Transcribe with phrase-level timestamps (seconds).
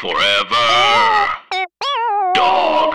[0.00, 1.28] Forever.
[2.34, 2.94] Dog.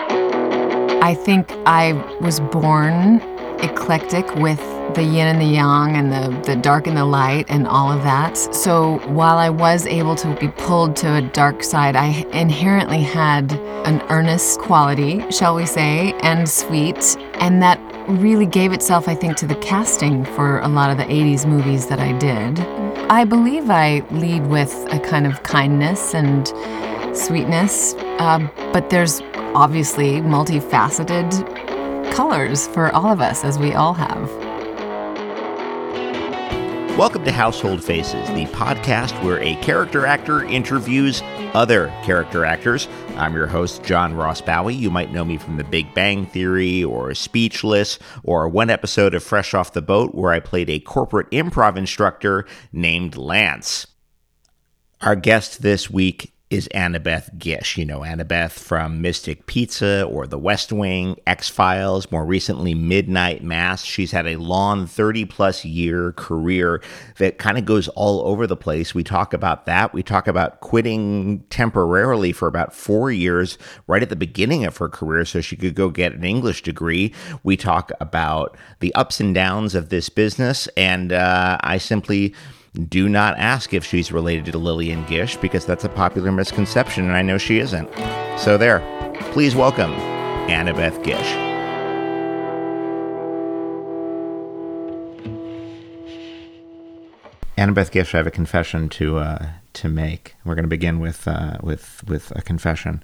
[1.00, 3.20] I think I was born
[3.60, 4.58] eclectic with
[4.96, 8.02] the yin and the yang and the, the dark and the light and all of
[8.02, 8.36] that.
[8.36, 13.52] So while I was able to be pulled to a dark side, I inherently had
[13.86, 17.16] an earnest quality, shall we say, and sweet.
[17.34, 17.78] And that
[18.08, 21.86] really gave itself, I think, to the casting for a lot of the 80s movies
[21.86, 22.58] that I did.
[23.08, 26.52] I believe I lead with a kind of kindness and
[27.16, 29.20] sweetness, uh, but there's
[29.54, 31.32] obviously multifaceted
[32.12, 34.30] colors for all of us, as we all have.
[36.98, 41.22] Welcome to Household Faces, the podcast where a character actor interviews
[41.56, 42.86] other character actors.
[43.16, 44.74] I'm your host, John Ross Bowie.
[44.74, 49.24] You might know me from The Big Bang Theory or Speechless or one episode of
[49.24, 53.86] Fresh Off the Boat where I played a corporate improv instructor named Lance.
[55.00, 57.76] Our guest this week is Annabeth Gish.
[57.76, 63.42] You know Annabeth from Mystic Pizza or The West Wing, X Files, more recently Midnight
[63.42, 63.82] Mass.
[63.82, 66.80] She's had a long 30 plus year career
[67.18, 68.94] that kind of goes all over the place.
[68.94, 69.92] We talk about that.
[69.92, 74.88] We talk about quitting temporarily for about four years right at the beginning of her
[74.88, 77.12] career so she could go get an English degree.
[77.42, 80.68] We talk about the ups and downs of this business.
[80.76, 82.34] And uh, I simply
[82.76, 87.16] do not ask if she's related to Lillian Gish because that's a popular misconception, and
[87.16, 87.88] I know she isn't.
[88.38, 88.80] So, there.
[89.32, 89.92] Please welcome
[90.48, 91.46] Annabeth Gish.
[97.56, 100.34] Annabeth Gish, I have a confession to uh, to make.
[100.44, 103.02] We're going to begin with uh, with with a confession.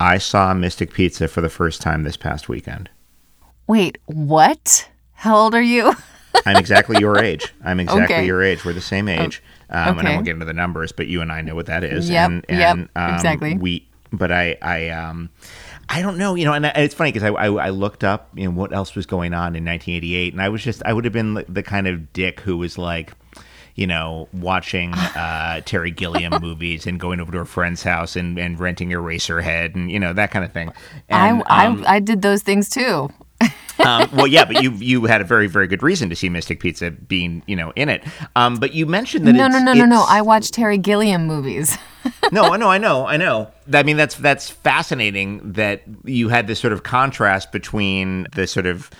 [0.00, 2.88] I saw Mystic Pizza for the first time this past weekend.
[3.66, 4.88] Wait, what?
[5.14, 5.92] How old are you?
[6.46, 7.52] I'm exactly your age.
[7.64, 8.26] I'm exactly Okay.
[8.26, 8.64] your age.
[8.64, 9.42] We're the same age.
[9.70, 10.14] Um, And I okay.
[10.14, 12.08] won't get into the numbers, but you and I know what that is.
[12.10, 13.56] Yep, and, yep, um, exactly.
[13.56, 15.30] We, but I, I, um,
[15.88, 18.28] I don't know, you know, and I- it's funny because I, I, I looked up,
[18.34, 21.04] you know, what else was going on in 1988, and I was just, I would
[21.04, 23.12] have been the- kind of dick who was like,
[23.74, 28.38] you know, watching uh, Terry Gilliam movies and going over to a friend's house and,
[28.38, 30.70] and renting Eraserhead and you know that kind of thing.
[31.08, 33.10] And, I, um, I, I did those things too.
[33.78, 36.60] Um, well, yeah, but you you had a very very good reason to see Mystic
[36.60, 38.04] Pizza being you know in it.
[38.36, 40.04] Um, but you mentioned that No, no, no, no, no.
[40.08, 41.76] I watched Terry Gilliam movies.
[42.30, 43.50] no, I know, I know, I know.
[43.72, 48.66] I mean, that's that's fascinating that you had this sort of contrast between the sort
[48.66, 48.90] of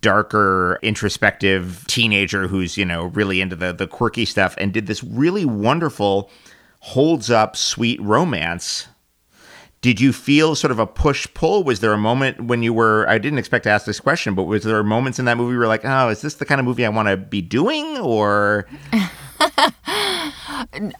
[0.00, 5.02] darker, introspective teenager who's you know really into the the quirky stuff and did this
[5.02, 6.30] really wonderful,
[6.80, 8.88] holds up, sweet romance.
[9.82, 11.64] Did you feel sort of a push pull?
[11.64, 13.06] Was there a moment when you were?
[13.08, 15.54] I didn't expect to ask this question, but was there moments in that movie where
[15.54, 17.98] you were like, "Oh, is this the kind of movie I want to be doing?"
[17.98, 18.66] Or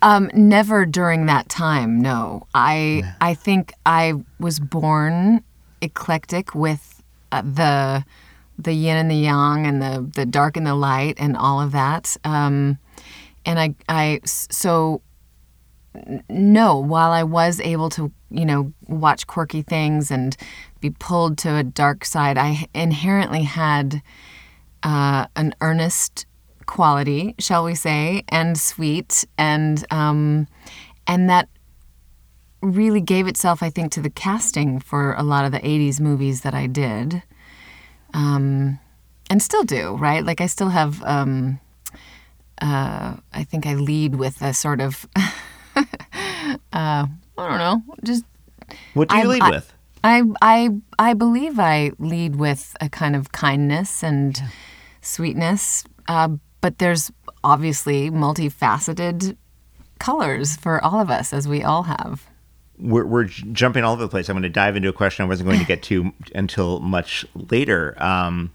[0.03, 2.00] Um, never during that time.
[2.00, 5.42] No, I I think I was born
[5.81, 8.04] eclectic with uh, the
[8.59, 11.72] the yin and the yang and the the dark and the light and all of
[11.72, 12.16] that.
[12.25, 12.78] Um,
[13.47, 15.03] and I I so
[16.28, 16.78] no.
[16.78, 20.36] While I was able to you know watch quirky things and
[20.80, 24.03] be pulled to a dark side, I inherently had
[24.82, 26.26] uh, an earnest
[26.66, 30.47] quality, shall we say, and sweet, and um,
[31.06, 31.48] and that
[32.60, 36.42] really gave itself, I think, to the casting for a lot of the '80s movies
[36.42, 37.22] that I did,
[38.14, 38.78] um,
[39.30, 39.97] and still do.
[39.97, 41.03] Right, like I still have.
[41.04, 41.60] Um,
[42.60, 45.06] uh, I think I lead with a sort of.
[45.77, 45.87] uh,
[46.72, 47.06] I
[47.37, 48.25] don't know, just
[48.94, 49.72] what do you I'm- lead I- with?
[50.05, 50.69] I I
[50.99, 54.43] I believe I lead with a kind of kindness and
[55.00, 56.28] sweetness, uh,
[56.60, 57.12] but there's
[57.44, 59.37] obviously multifaceted
[60.00, 62.27] colors for all of us, as we all have.
[62.78, 64.28] we're, we're jumping all over the place.
[64.28, 67.25] I'm going to dive into a question I wasn't going to get to until much
[67.34, 67.94] later.
[68.03, 68.50] Um,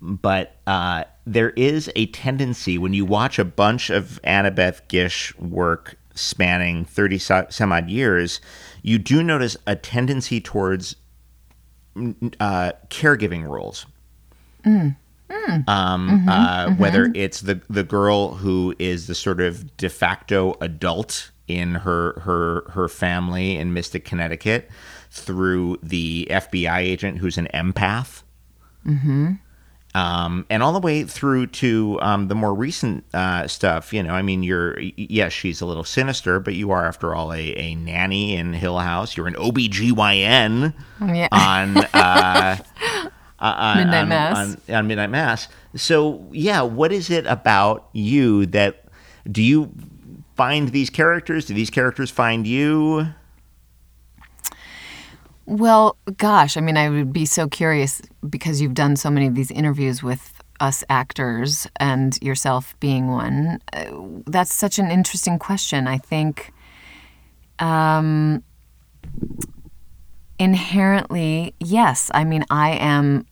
[0.00, 5.96] but uh, there is a tendency when you watch a bunch of Annabeth Gish work
[6.16, 8.40] spanning 30 some odd years,
[8.82, 10.96] you do notice a tendency towards
[11.94, 13.86] mm, uh, caregiving roles.
[15.68, 21.30] Um, uh, Whether it's the the girl who is the sort of de facto adult
[21.46, 24.68] in her her her family in Mystic, Connecticut,
[25.10, 28.22] through the FBI agent who's an empath,
[29.96, 33.92] um, and all the way through to um, the more recent uh, stuff.
[33.92, 37.32] You know, I mean, you're yes, she's a little sinister, but you are, after all,
[37.32, 39.16] a, a nanny in Hill House.
[39.16, 41.28] You're an OBGYN Yeah.
[41.32, 41.76] on.
[41.94, 42.56] Uh,
[43.38, 44.56] on, Midnight on- Mass.
[44.68, 45.48] on, on Midnight Mass.
[45.74, 48.84] So, yeah, what is it about you that
[49.30, 49.72] do you
[50.36, 51.44] find these characters?
[51.46, 53.06] Do these characters find you?
[55.46, 59.36] Well, gosh, I mean, I would be so curious because you've done so many of
[59.36, 63.60] these interviews with us actors and yourself being one.
[63.72, 63.84] Uh,
[64.26, 65.86] that's such an interesting question.
[65.86, 66.52] I think
[67.60, 68.42] um,
[70.38, 72.10] inherently, yes.
[72.12, 73.24] I mean, I am,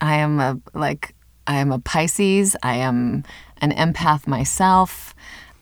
[0.00, 1.14] I am a like,
[1.46, 2.54] I am a Pisces.
[2.62, 3.24] I am
[3.62, 5.14] an empath myself.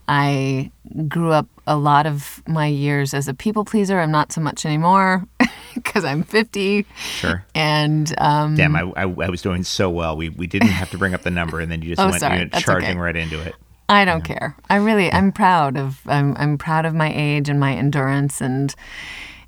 [0.08, 0.70] I
[1.08, 4.00] grew up a lot of my years as a people pleaser.
[4.00, 5.26] I'm not so much anymore
[5.82, 6.86] because I'm 50.
[6.96, 7.44] Sure.
[7.54, 10.16] And um, Damn, I, I, I was doing so well.
[10.16, 12.22] We we didn't have to bring up the number, and then you just Oh, went,
[12.40, 12.98] you That's charging okay.
[12.98, 13.54] right into it.
[13.88, 14.56] I don't care.
[14.70, 18.74] I really, I'm proud of, I'm, I'm proud of my age and my endurance and,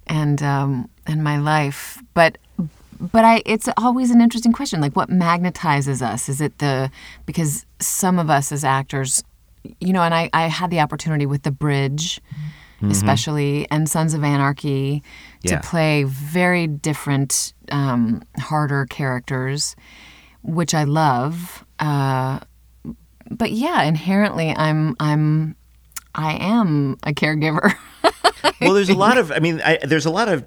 [0.07, 2.03] and, um, and my life.
[2.13, 2.37] But,
[3.01, 4.83] but I, it's always an interesting question.
[4.83, 6.29] Like, what magnetizes us?
[6.29, 6.91] Is it the,
[7.25, 9.25] because some of us as actors,
[9.81, 12.21] you know, and I, I had the opportunity with The Bridge,
[12.83, 15.03] especially, and Sons of Anarchy
[15.43, 15.59] Yeah.
[15.61, 19.77] to play very different, um, harder characters,
[20.43, 21.65] which I love.
[21.79, 22.41] Uh,
[23.31, 25.57] but yeah, inherently, I'm I'm
[26.15, 27.75] I am a caregiver.
[28.61, 30.45] well there's a lot of i mean I, there's a lot of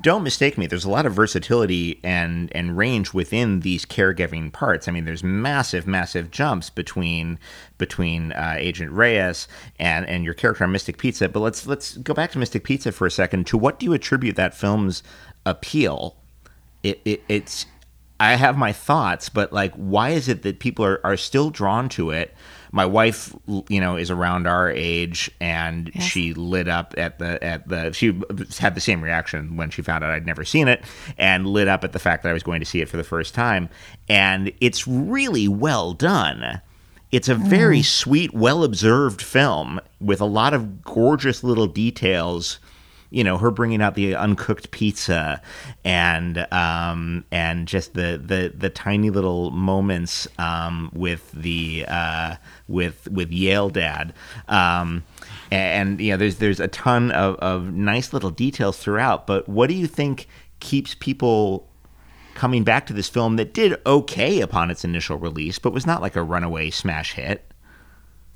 [0.00, 4.86] don't mistake me there's a lot of versatility and and range within these caregiving parts
[4.86, 7.38] i mean there's massive massive jumps between
[7.78, 9.48] between uh, agent reyes
[9.78, 12.92] and and your character on mystic pizza but let's let's go back to mystic pizza
[12.92, 15.02] for a second to what do you attribute that film's
[15.44, 16.16] appeal
[16.82, 17.66] it, it it's
[18.20, 21.88] I have my thoughts, but like, why is it that people are, are still drawn
[21.90, 22.34] to it?
[22.72, 23.34] My wife,
[23.68, 27.92] you know, is around our age, and she lit up at the at the.
[27.92, 28.20] She
[28.58, 30.84] had the same reaction when she found out I'd never seen it,
[31.18, 33.04] and lit up at the fact that I was going to see it for the
[33.04, 33.68] first time.
[34.08, 36.60] And it's really well done.
[37.10, 37.84] It's a very mm-hmm.
[37.84, 42.60] sweet, well observed film with a lot of gorgeous little details
[43.10, 45.42] you know her bringing out the uncooked pizza
[45.84, 52.36] and um and just the the the tiny little moments um with the uh
[52.68, 54.14] with with Yale dad
[54.48, 55.04] um
[55.50, 59.68] and you know there's there's a ton of of nice little details throughout but what
[59.68, 60.28] do you think
[60.60, 61.68] keeps people
[62.34, 66.00] coming back to this film that did okay upon its initial release but was not
[66.00, 67.50] like a runaway smash hit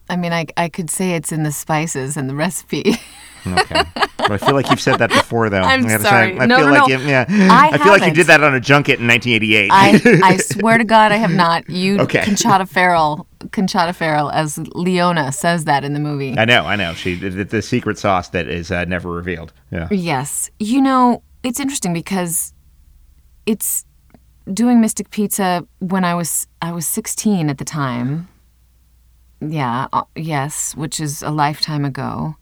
[0.08, 2.96] I mean, I I could say it's in the spices and the recipe.
[3.46, 3.82] Okay.
[4.16, 5.60] But I feel like you've said that before, though.
[5.62, 6.38] I'm I sorry.
[6.38, 6.96] I No, feel no, like no.
[6.98, 7.26] You, yeah.
[7.28, 9.70] I feel like you did that on a junket in 1988.
[9.72, 11.68] I I swear to God, I have not.
[11.68, 12.20] You Okay.
[12.20, 16.38] Conchata Farrell, Conchata Farrell as Leona says that in the movie.
[16.38, 16.94] I know, I know.
[16.94, 19.52] She the, the secret sauce that is uh, never revealed.
[19.70, 19.88] Yeah.
[19.90, 20.50] Yes.
[20.58, 22.54] You know, it's interesting because
[23.44, 23.84] it's
[24.52, 28.28] doing Mystic Pizza when I was I was 16 at the time.
[29.40, 32.36] Yeah, uh, yes, which is a lifetime ago.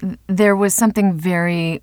[0.00, 1.82] Th- There was something very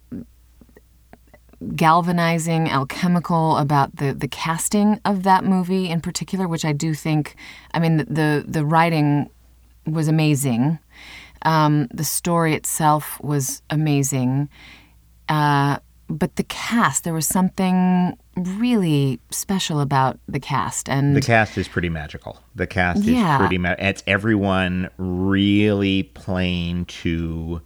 [1.76, 7.36] galvanizing, alchemical about the the casting of that movie in particular, which I do think
[7.74, 9.30] I mean the the, the writing
[9.86, 10.80] was amazing.
[11.44, 14.50] Um, the story itself was amazing.
[15.30, 15.78] Uh,
[16.08, 20.88] but the cast, there was something really special about the cast.
[20.90, 22.40] And The cast is pretty magical.
[22.56, 23.36] The cast Yeah.
[23.36, 27.62] is pretty ma- It's everyone really playing to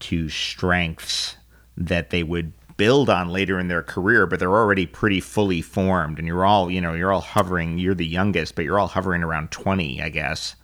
[0.00, 1.36] to strengths
[1.76, 6.18] that they would build on later in their career, but they're already pretty fully formed.
[6.18, 7.78] And you're all, you know, you're all hovering.
[7.78, 10.56] You're the youngest, but you're all hovering around 20, I guess.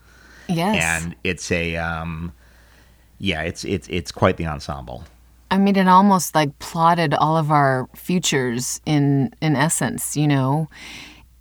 [0.48, 0.82] yes.
[0.82, 2.32] And it's a, um,
[3.18, 5.04] yeah, it's it's it's quite the ensemble.
[5.50, 10.68] I mean, it almost like plotted all of our futures in in essence, you know.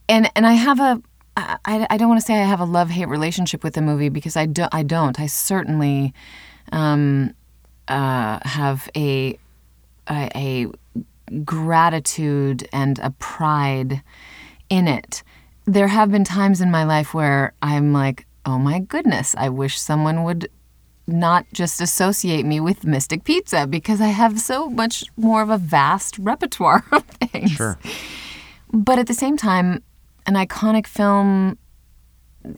[0.07, 1.01] And and I have a,
[1.35, 4.09] I, I don't want to say I have a love hate relationship with the movie
[4.09, 6.13] because I don't I don't I certainly
[6.71, 7.33] um,
[7.87, 9.37] uh, have a,
[10.09, 10.67] a a
[11.43, 14.01] gratitude and a pride
[14.69, 15.23] in it.
[15.65, 19.79] There have been times in my life where I'm like, oh my goodness, I wish
[19.79, 20.49] someone would
[21.07, 25.57] not just associate me with Mystic Pizza because I have so much more of a
[25.57, 27.51] vast repertoire of things.
[27.51, 27.77] Sure.
[28.71, 29.83] But at the same time,
[30.25, 31.57] an iconic film,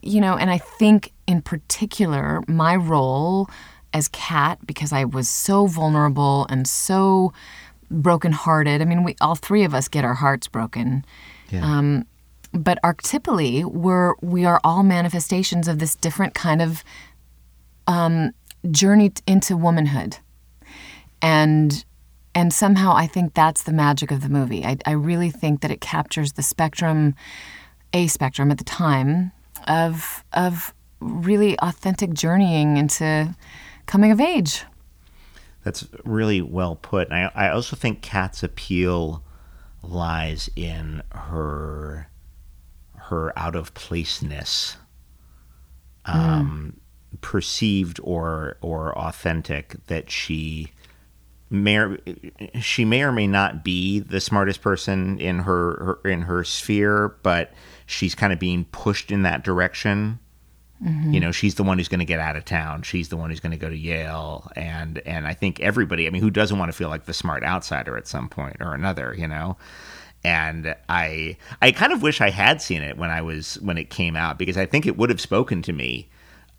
[0.01, 3.49] you know, and I think in particular, my role
[3.95, 7.31] as Kat, because I was so vulnerable and so
[7.89, 8.81] brokenhearted.
[8.81, 11.05] I mean, we all three of us get our hearts broken.
[11.63, 12.05] Um,
[12.51, 16.83] but archetypally, we're we are all manifestations of this different kind of
[17.87, 18.31] um,
[18.69, 20.17] journey t- into womanhood,
[21.21, 21.85] and
[22.33, 24.65] and somehow I think that's the magic of the movie.
[24.65, 27.15] I, I really think that it captures the spectrum,
[27.93, 29.31] a spectrum at the time
[29.69, 33.33] of of really authentic journeying into
[33.85, 34.63] coming of age.
[35.63, 37.09] That's really well put.
[37.09, 39.23] And I, I also think Kat's appeal
[39.81, 42.09] lies in her
[42.95, 44.77] her out of placeness,
[46.05, 46.79] um,
[47.21, 49.75] perceived or or authentic.
[49.87, 50.71] That she
[51.49, 51.99] may or,
[52.59, 57.15] she may or may not be the smartest person in her, her in her sphere,
[57.23, 57.53] but
[57.85, 60.19] she's kind of being pushed in that direction.
[60.81, 62.81] You know, she's the one who's going to get out of town.
[62.83, 66.05] She's the one who's going to go to Yale, and and I think everybody.
[66.05, 68.73] I mean, who doesn't want to feel like the smart outsider at some point or
[68.73, 69.15] another?
[69.17, 69.57] You know,
[70.23, 73.89] and I I kind of wish I had seen it when I was when it
[73.89, 76.09] came out because I think it would have spoken to me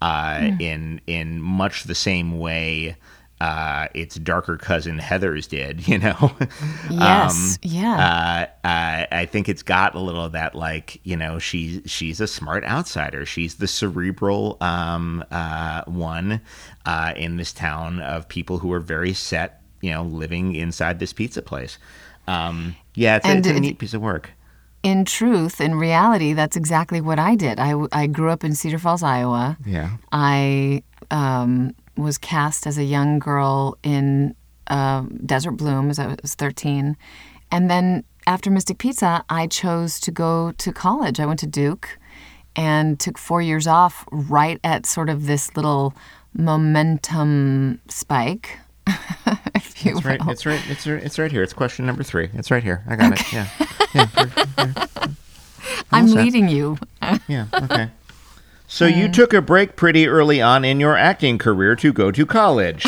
[0.01, 2.97] uh, in in much the same way
[3.41, 5.87] uh, its darker cousin Heathers did.
[5.89, 6.33] You know,
[6.91, 8.49] Yes, yeah.
[8.65, 12.21] uh, uh, I think it's got a little of that, like you know, she's she's
[12.21, 13.27] a smart outsider.
[13.27, 16.41] She's the cerebral um, uh, one
[16.87, 21.13] uh, in this town of people who are very set, you know, living inside this
[21.13, 21.79] pizza place.
[22.29, 24.31] Um, yeah, it's, it's a neat piece of work.
[24.83, 27.59] in truth, in reality, that's exactly what I did.
[27.61, 29.57] I, I grew up in Cedar Falls, Iowa.
[29.65, 29.91] Yeah.
[30.13, 34.35] I um, was cast as a young girl in
[34.69, 36.97] uh, Desert Bloom as I was 13.
[37.51, 41.21] And then after Mystic Pizza, I chose to go to college.
[41.21, 41.99] I went to Duke
[42.57, 45.95] and took four years off right at sort of this little
[46.35, 48.59] momentum spike.
[49.55, 50.25] if you It's right.
[50.25, 50.33] will.
[50.33, 50.61] It's right.
[50.69, 51.03] It's right.
[51.03, 51.43] It's right here.
[51.43, 52.29] It's question number three.
[52.35, 52.85] It's right here.
[52.89, 53.33] I got it.
[53.33, 53.49] Yeah.
[53.95, 54.87] Yeah.
[55.93, 56.79] I'm leading you.
[57.29, 57.47] Yeah.
[57.53, 57.91] Okay.
[58.77, 62.27] So you took a break pretty early on in your acting career to go to
[62.27, 62.85] college.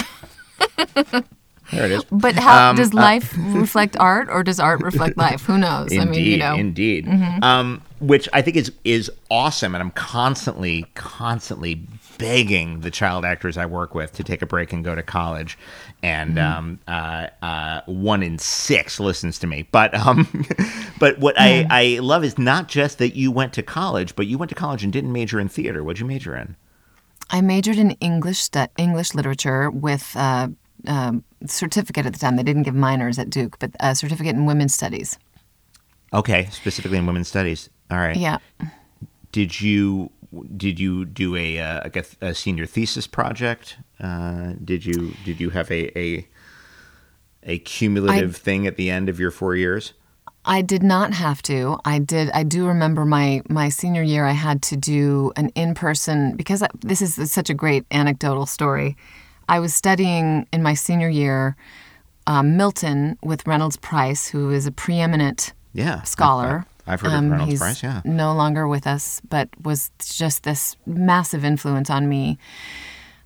[0.95, 1.25] there
[1.73, 2.05] it is.
[2.11, 5.43] But how Um, does life reflect art, or does art reflect life?
[5.47, 5.91] Who knows?
[5.91, 6.61] Indeed, I mean, you know, Mm-hmm.
[6.61, 7.09] indeed.
[7.43, 11.87] Um, which I think is is awesome, and I'm constantly, constantly
[12.19, 15.57] begging the child actors I work with to take a break and go to college.
[16.03, 16.59] And Mm-hmm.
[16.59, 19.67] um, uh, uh, one in six listens to me.
[19.73, 20.27] But um,
[20.99, 24.39] but what I, I love is not just that you went to college, but you
[24.39, 25.83] went to college and didn't major in theater.
[25.83, 26.57] What'd you major in?
[27.31, 30.53] I majored in English stu- English literature with a
[30.87, 32.37] um certificate at the time.
[32.37, 35.19] They didn't give minors at Duke, but a certificate in women's studies.
[36.13, 37.69] Okay, specifically in women's studies.
[37.91, 38.17] All right.
[38.17, 38.39] Yeah.
[39.33, 40.11] Did you
[40.57, 43.79] did you do a uh, like a, a senior thesis project?
[44.01, 46.27] Uh, did you did you have a a,
[47.43, 49.95] a cumulative thing at the end of your four years?
[50.45, 51.79] I did not have to.
[51.85, 52.31] I did.
[52.31, 54.25] I do remember my my senior year.
[54.25, 58.47] I had to do an in person because I, this is such a great anecdotal
[58.47, 58.97] story.
[59.49, 61.57] I was studying in my senior year
[62.27, 66.67] um, Milton with Reynolds Price, who is a preeminent Yeah, scholar.
[66.89, 67.83] I've, heard Um, of Reynolds Price.
[67.83, 72.39] Yeah, no longer with us, but was just this massive influence on me.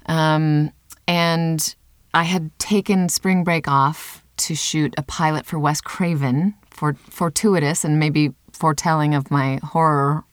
[0.06, 0.72] Um,
[1.06, 1.74] and
[2.12, 7.84] I had taken spring break off to shoot a pilot for Wes Craven, for fortuitous
[7.84, 10.24] and maybe foretelling of my horror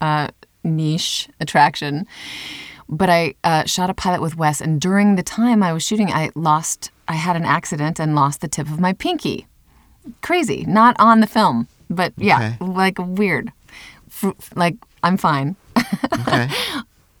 [0.00, 0.28] uh,
[0.62, 2.06] niche attraction.
[2.88, 6.10] But I uh, shot a pilot with Wes, and during the time I was shooting,
[6.10, 6.90] I lost.
[7.08, 9.46] I had an accident and lost the tip of my pinky
[10.22, 10.64] crazy.
[10.66, 12.72] Not on the film, but yeah, Okay.
[12.72, 13.52] like weird.
[14.54, 15.56] Like I'm fine.
[16.20, 16.48] okay.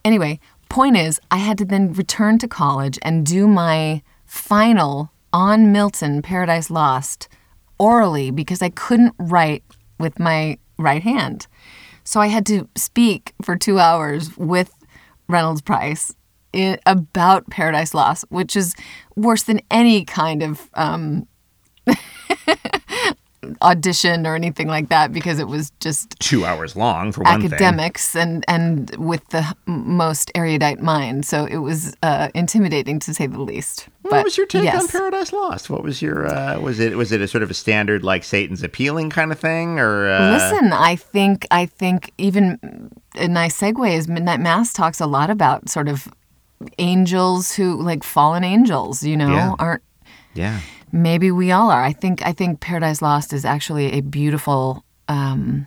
[0.06, 0.38] Anyway,
[0.68, 6.20] point is, I had to then return to college and do my final on Milton
[6.20, 7.26] Paradise Lost
[7.78, 9.64] orally because I couldn't write
[9.98, 11.46] with my right hand.
[12.04, 14.72] So I had to speak for two hours with
[15.26, 16.14] Reynolds Price
[16.84, 18.74] about Paradise Lost, which is
[19.16, 21.26] worse than any kind of um,
[23.62, 27.52] audition or anything like that because it was just Two hours long for one thing.
[27.52, 31.24] academics and and with the most erudite mind.
[31.26, 33.88] So it was uh, intimidating to say the least.
[34.02, 34.82] What was your take yes.
[34.82, 35.70] on Paradise Lost?
[35.70, 38.62] What was your uh, was it was it a sort of a standard like Satan's
[38.62, 43.96] appealing kind of thing or uh, Listen, I think I think even a nice segue
[43.96, 46.08] is Midnight Mass talks a lot about sort of
[46.78, 49.54] angels who like fallen angels, you know, Yeah.
[49.58, 49.82] aren't
[50.34, 50.60] Yeah.
[50.92, 51.82] maybe we all are.
[51.82, 55.66] I think I think Paradise Lost is actually a beautiful um,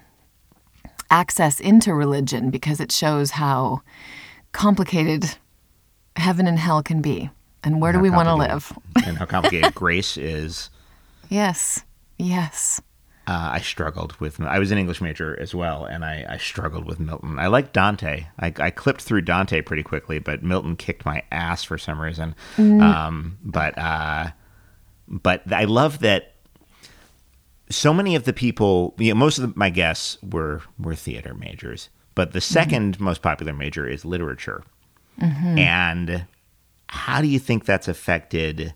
[1.09, 3.81] access into religion because it shows how
[4.51, 5.35] complicated
[6.15, 7.29] heaven and hell can be,
[7.63, 8.71] and where do we want to live?
[9.05, 10.69] and how complicated grace is.
[11.29, 11.83] Yes,
[12.17, 12.81] yes.
[13.27, 14.39] Uh, I struggled with.
[14.39, 17.37] I was an English major as well, and I, I struggled with Milton.
[17.37, 18.27] I like Dante.
[18.39, 22.35] I, I clipped through Dante pretty quickly, but Milton kicked my ass for some reason.
[22.57, 24.29] Um, but uh,
[25.07, 26.33] but I love that.
[27.69, 31.33] So many of the people, you know, most of the, my guests were were theater
[31.33, 32.75] majors, but the mm-hmm.
[32.75, 34.63] 2nd most popular major is literature.
[35.21, 35.57] Mm-hmm.
[35.57, 36.25] And
[36.89, 38.73] how do you think that's affected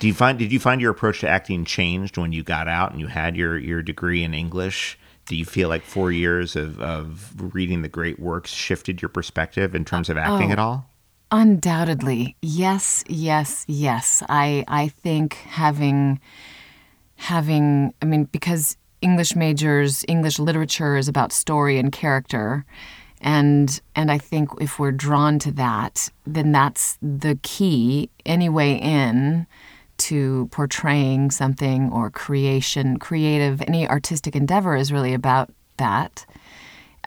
[0.00, 2.90] Do you find did you find your approach to acting changed when you got out
[2.92, 4.98] and you had your your degree in English?
[5.26, 9.74] Do you feel like four years of, of reading the great works shifted your perspective
[9.74, 10.52] in terms of acting Oh.
[10.52, 10.90] at all?
[11.30, 12.36] Undoubtedly.
[12.40, 14.22] Yes, yes, yes.
[14.28, 16.20] I I think having
[17.16, 22.64] having I mean because English majors, English literature is about story and character.
[23.20, 28.74] And and I think if we're drawn to that, then that's the key any way
[28.76, 29.46] in
[29.98, 36.24] to portraying something or creation, creative, any artistic endeavor is really about that.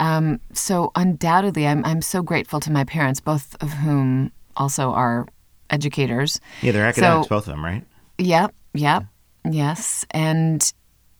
[0.02, 5.28] Um, so undoubtedly, I'm I'm so grateful to my parents, both of whom also are
[5.70, 6.42] educators.
[6.62, 7.86] Yeah, they're academics, So- both of them, right?
[8.18, 9.06] Yep, yep,
[9.50, 10.74] yes, and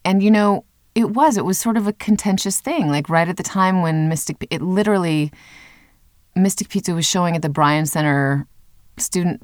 [0.04, 2.90] and you know it was it was sort of a contentious thing.
[2.90, 5.32] Like right at the time when Mystic, it literally
[6.36, 8.46] Mystic Pizza was showing at the Bryan Center
[8.98, 9.42] Student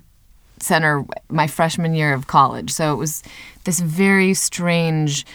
[0.60, 2.72] Center my freshman year of college.
[2.72, 3.22] So it was
[3.66, 5.26] this very strange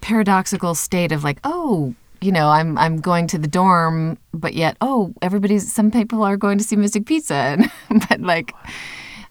[0.00, 4.76] paradoxical state of like, oh, you know, I'm I'm going to the dorm, but yet,
[4.80, 7.70] oh, everybody's some people are going to see Mystic Pizza, and,
[8.08, 8.52] but like,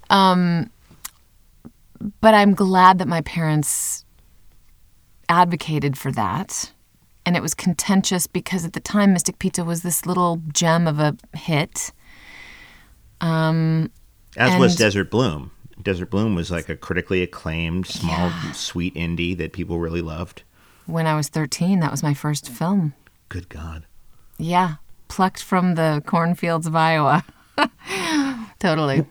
[0.10, 0.70] um,
[2.20, 4.06] but I'm glad that my parents
[5.30, 6.72] advocated for that,
[7.26, 11.00] and it was contentious because at the time Mystic Pizza was this little gem of
[11.00, 11.92] a hit.
[13.22, 13.92] Um,
[14.36, 15.52] As was Desert Bloom.
[15.82, 18.52] Desert Bloom was like a critically acclaimed, small, Yeah.
[18.52, 20.44] sweet indie that people really loved.
[20.92, 22.94] When I was 13, that was my first film.
[23.30, 23.86] Good God.
[24.38, 24.76] Yeah,
[25.08, 27.24] plucked from the cornfields of Iowa.
[28.60, 29.06] totally.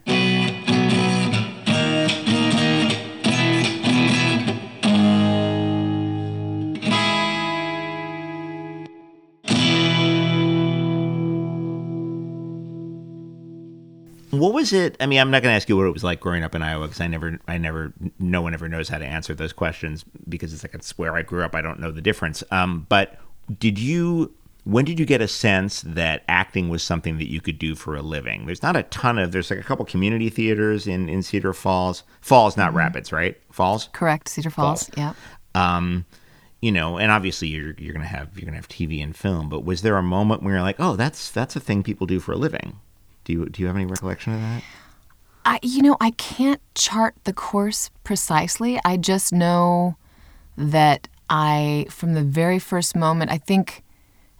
[14.40, 14.96] What was it?
[15.00, 16.62] I mean, I'm not going to ask you what it was like growing up in
[16.62, 20.04] Iowa because I never, I never, no one ever knows how to answer those questions
[20.28, 21.54] because it's like it's where I grew up.
[21.54, 22.42] I don't know the difference.
[22.50, 23.18] Um, but
[23.58, 24.34] did you?
[24.64, 27.96] When did you get a sense that acting was something that you could do for
[27.96, 28.44] a living?
[28.46, 29.32] There's not a ton of.
[29.32, 32.02] There's like a couple community theaters in in Cedar Falls.
[32.20, 33.40] Falls, not Rapids, right?
[33.50, 33.88] Falls.
[33.92, 34.88] Correct, Cedar Falls.
[34.88, 34.98] Falls.
[34.98, 35.14] Yeah.
[35.54, 36.04] um,
[36.60, 39.48] you know, and obviously you're you're gonna have you're gonna have TV and film.
[39.48, 42.20] But was there a moment where you're like, oh, that's that's a thing people do
[42.20, 42.78] for a living?
[43.24, 44.62] Do you do you have any recollection of that?
[45.44, 48.78] I, you know, I can't chart the course precisely.
[48.84, 49.96] I just know
[50.58, 53.82] that I, from the very first moment, I think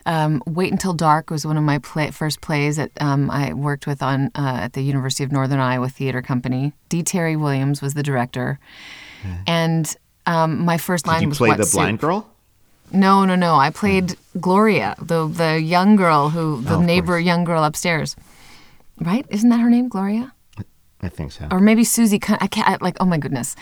[0.07, 3.87] um, "Wait Until Dark" was one of my play, first plays that um, I worked
[3.87, 6.73] with on uh, at the University of Northern Iowa Theater Company.
[6.91, 7.03] D.
[7.03, 8.59] Terry Williams was the director,
[9.47, 9.95] and
[10.27, 12.27] um, my first line Did you was play "What the soup?" blind girl?
[12.93, 13.55] No, no, no.
[13.55, 17.25] I played Gloria, the the young girl who the Oh, neighbor course.
[17.25, 18.17] young girl upstairs.
[19.01, 19.27] Right?
[19.31, 20.33] Isn't that her name, Gloria?
[21.03, 21.49] I think so.
[21.51, 22.21] or maybe Susie.
[22.29, 22.69] I can't.
[22.69, 23.57] I, like, oh my goodness,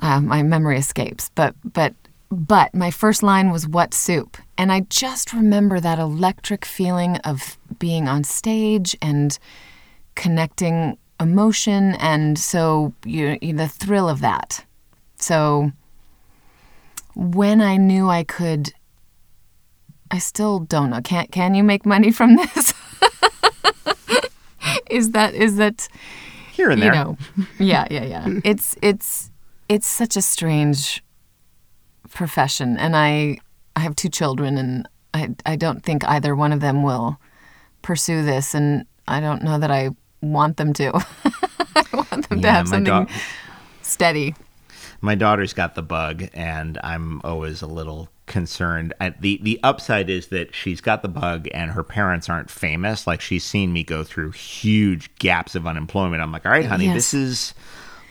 [0.00, 1.30] uh, my memory escapes.
[1.34, 1.94] But but
[2.30, 7.56] but my first line was "What soup?" and I just remember that electric feeling of
[7.78, 9.38] being on stage and
[10.14, 14.64] connecting emotion, and so you, you the thrill of that.
[15.16, 15.72] So
[17.14, 18.72] when I knew I could.
[20.10, 21.00] I still don't know.
[21.02, 22.72] Can can you make money from this?
[24.90, 25.88] Is that is that
[26.52, 26.94] Here and you there.
[26.94, 27.16] know
[27.58, 28.26] yeah yeah yeah.
[28.44, 29.30] It's it's
[29.68, 31.02] it's such a strange
[32.10, 33.38] profession and i
[33.76, 37.18] i have two children and i i don't think either one of them will
[37.82, 40.90] pursue this and i don't know that i want them to.
[41.76, 43.06] I want them to have something dau-
[43.82, 44.34] steady.
[45.00, 48.94] My daughter's got the bug, and I'm always a little concerned.
[49.00, 53.06] I, the The upside is that she's got the bug, and her parents aren't famous.
[53.06, 56.22] Like she's seen me go through huge gaps of unemployment.
[56.22, 56.94] I'm like, all right, honey, Yes.
[56.94, 57.54] this is,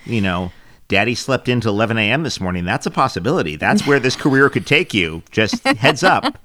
[0.05, 0.51] you know.
[0.89, 2.23] Daddy slept into 11 a.m.
[2.23, 2.63] this morning.
[2.63, 3.57] That's a possibility.
[3.57, 5.21] That's where this career could take you.
[5.31, 6.37] Just heads up.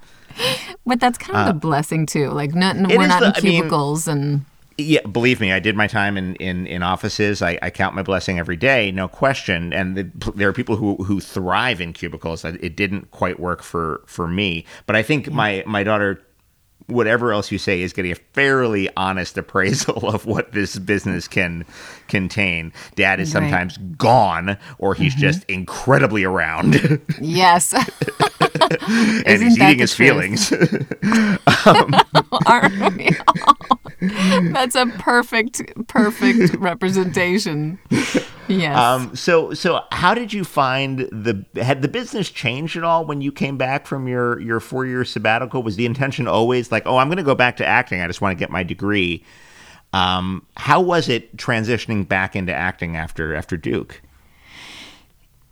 [0.84, 3.40] but that's kind of the blessing too like not, Uh, we're not the- in I
[3.42, 4.44] mean- cubicles and
[4.78, 7.42] Yeah, believe me, I did my time in in, in offices.
[7.42, 9.72] I, I count my blessing every day, no question.
[9.72, 12.44] And the, there are people who, who thrive in cubicles.
[12.44, 16.22] It didn't quite work for for me, but I think my my daughter,
[16.86, 21.64] whatever else you say, is getting a fairly honest appraisal of what this business can
[22.08, 22.72] contain.
[22.96, 23.42] Dad is Right.
[23.42, 25.20] sometimes gone, or he's mm-hmm.
[25.20, 27.74] just incredibly around, yes
[29.24, 30.08] and Isn't he's eating his truth?
[30.08, 30.52] feelings.
[31.66, 31.94] Um,
[32.46, 33.81] aren't we all?
[34.52, 37.78] That's a perfect, perfect representation.
[38.48, 38.76] Yes.
[38.76, 43.20] Um, so so how did you find the had the business changed at all when
[43.20, 45.62] you came back from your your four year sabbatical?
[45.62, 48.00] Was the intention always like, oh, I'm going to go back to acting.
[48.00, 49.24] I just want to get my degree.
[49.92, 54.02] Um, how was it transitioning back into acting after after Duke?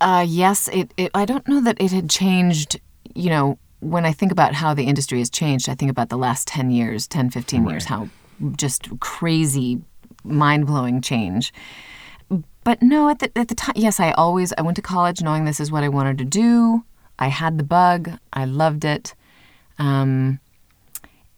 [0.00, 1.12] Uh, yes, it, it.
[1.14, 2.80] I don't know that it had changed.
[3.14, 6.18] You know, when I think about how the industry has changed, I think about the
[6.18, 8.08] last 10 years, 10, 15 years, how
[8.56, 9.80] just crazy,
[10.24, 11.52] mind blowing change.
[12.62, 15.44] But no, at the, at the time, yes, I always, I went to college knowing
[15.44, 16.84] this is what I wanted to do.
[17.18, 18.10] I had the bug.
[18.32, 19.14] I loved it.
[19.78, 20.40] Um,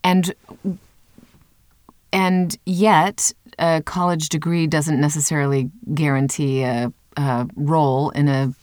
[0.03, 0.33] and,
[2.11, 8.53] and yet, a college degree doesn't necessarily guarantee a, a role in a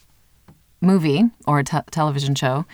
[0.80, 2.64] movie or a te- television show.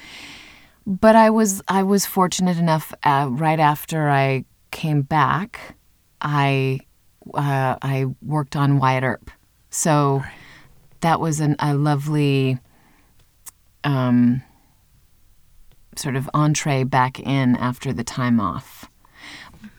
[0.86, 2.94] But I was I was fortunate enough.
[3.02, 4.44] Uh, right after I
[4.76, 5.74] came back,
[6.20, 6.80] I
[7.34, 9.30] uh, I worked on Wyatt Earp,
[9.70, 10.22] so
[11.00, 12.58] that was an, a lovely
[13.84, 14.42] um,
[15.96, 18.90] sort of entree back in after the time off.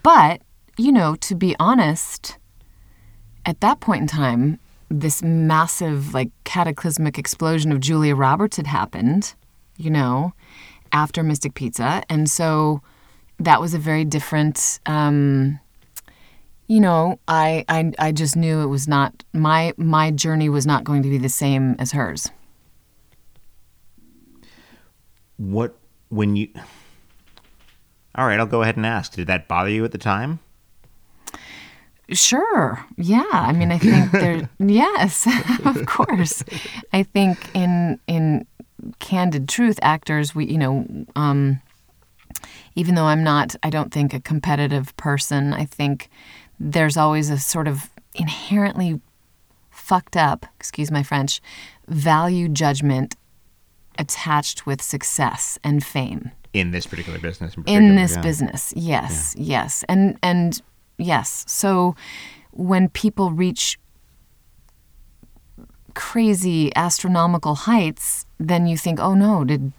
[0.01, 0.41] But
[0.77, 2.37] you know, to be honest,
[3.45, 9.35] at that point in time, this massive, like, cataclysmic explosion of Julia Roberts had happened,
[9.77, 10.33] you know,
[10.91, 12.03] after Mystic Pizza.
[12.09, 12.81] And so
[13.39, 15.59] that was a very different, um,
[16.67, 20.83] you know, I, I, I just knew it was not, my, my journey was not
[20.83, 22.29] going to be the same as hers.
[25.37, 25.77] What,
[26.09, 26.49] when you.
[28.15, 29.13] All right, I'll go ahead and ask.
[29.13, 30.39] Did that bother you at the time?
[32.11, 32.83] Sure.
[32.97, 33.25] Yeah.
[33.31, 34.49] I mean, I think there.
[34.59, 35.27] yes,
[35.65, 36.43] of course.
[36.93, 38.47] I think in in
[38.99, 41.61] candid truth, actors, we you know, um,
[42.77, 45.51] even though I'm not, I don't think a competitive person.
[45.51, 46.09] I think
[46.59, 49.01] there's always a sort of inherently
[49.71, 51.41] fucked up, excuse my French,
[51.87, 53.15] value judgment
[53.97, 57.55] attached with success and fame In this particular business?
[57.65, 58.21] In, in this yeah.
[58.21, 60.61] business yes yes and and
[60.99, 61.95] yes so
[62.51, 63.79] when people reach
[65.95, 69.71] crazy astronomical heights then you think oh no did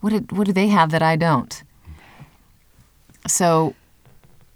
[0.00, 1.62] what did what do they have that i don't
[3.26, 3.74] so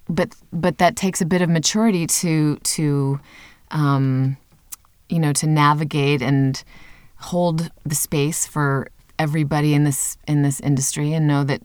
[0.08, 3.20] but but that takes a bit of maturity to to
[3.70, 4.36] um,
[5.08, 6.62] you know to navigate and
[7.16, 11.62] hold the space for everybody in this in this industry and know that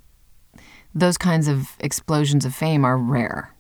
[0.94, 3.52] those kinds of explosions of fame are rare.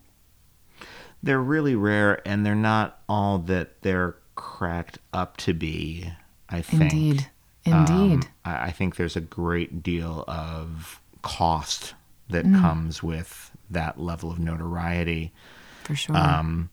[1.21, 6.09] They're really rare, and they're not all that they're cracked up to be.
[6.49, 6.83] I think.
[6.93, 7.27] Indeed.
[7.65, 8.25] Indeed.
[8.25, 11.93] Um, I, I think there's a great deal of cost
[12.29, 12.59] that Mm.
[12.61, 15.31] comes with that level of notoriety.
[15.83, 16.15] for sure.
[16.15, 16.69] Um,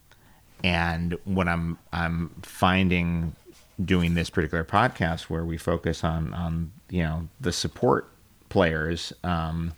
[0.63, 3.35] and what I'm I'm finding
[3.83, 8.07] doing this particular podcast where we focus on on you know the support
[8.49, 9.73] players um,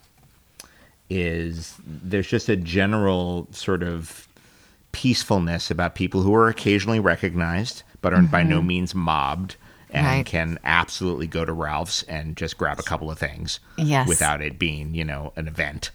[1.10, 4.28] is there's just a general sort of
[4.92, 9.56] peacefulness about people who are occasionally recognized but are by no means mobbed
[9.94, 10.26] and Right.
[10.26, 14.08] can absolutely go to Ralph's and just grab a couple of things Yes.
[14.08, 15.92] without it being you know an event.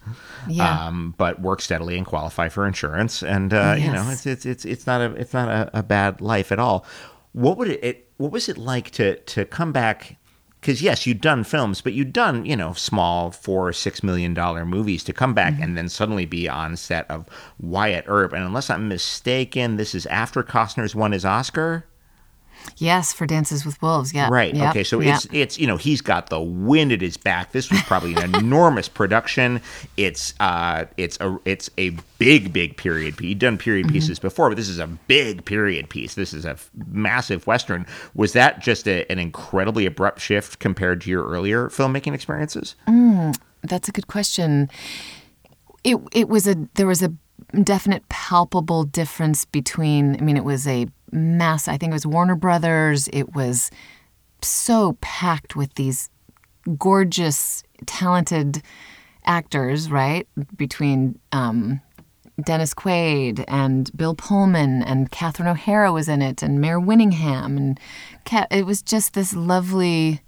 [0.47, 0.87] Yeah.
[0.87, 3.21] um, but work steadily and qualify for insurance.
[3.23, 6.21] And uh, you know it's it's it's it's not a it's not a, a bad
[6.21, 6.85] life at all.
[7.33, 10.15] What would it, it what was it like to to come back?
[10.61, 14.33] Because yes you'd done films but you'd done you know small four or six million
[14.33, 17.25] dollar movies to come back and then suddenly be on set of
[17.61, 18.33] Wyatt Earp.
[18.33, 21.85] And unless I'm mistaken this is after Costner's won his Oscar
[22.77, 24.13] yes, for Dances with Wolves.
[24.13, 24.29] Yeah.
[24.29, 24.53] Right.
[24.55, 24.69] Yep.
[24.71, 24.83] Okay.
[24.83, 25.15] So Yep.
[25.15, 27.51] it's it's you know he's got the wind at his back.
[27.51, 29.61] This was probably an enormous production.
[29.97, 33.27] It's uh it's a it's a big big period piece.
[33.29, 33.93] He'd done period Mm-hmm.
[33.93, 36.15] pieces before, but this is a big period piece.
[36.15, 37.85] This is a f- massive western.
[38.13, 42.75] Was that just a, an incredibly abrupt shift compared to your earlier filmmaking experiences?
[43.61, 44.69] That's a good question.
[45.83, 47.13] It it was a there was a
[47.63, 52.35] definite palpable difference between I mean it was a mass I think it was Warner
[52.35, 53.09] Brothers.
[53.13, 53.71] It was
[54.41, 56.09] so packed with these
[56.77, 58.61] gorgeous talented
[59.25, 60.27] actors right?
[60.55, 61.81] Between um,
[62.43, 67.79] Dennis Quaid and Bill Pullman and Catherine O'Hara was in it and Mare Winningham and
[68.51, 70.21] it was just this lovely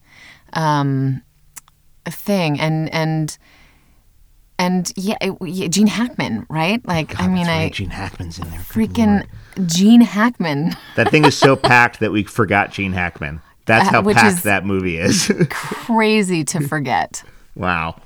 [0.54, 1.22] um,
[2.06, 2.60] thing.
[2.60, 3.38] And and
[4.62, 8.50] and yeah, it, yeah Gene Hackman right like I mean that's I Gene Hackman's in
[8.50, 8.60] there.
[8.60, 9.26] Freaking.
[9.66, 13.42] Gene Hackman That thing is so packed that we forgot Gene Hackman.
[13.66, 15.30] That's Uh, how which packed that movie is.
[15.50, 17.24] crazy to forget
[17.56, 18.00] wow.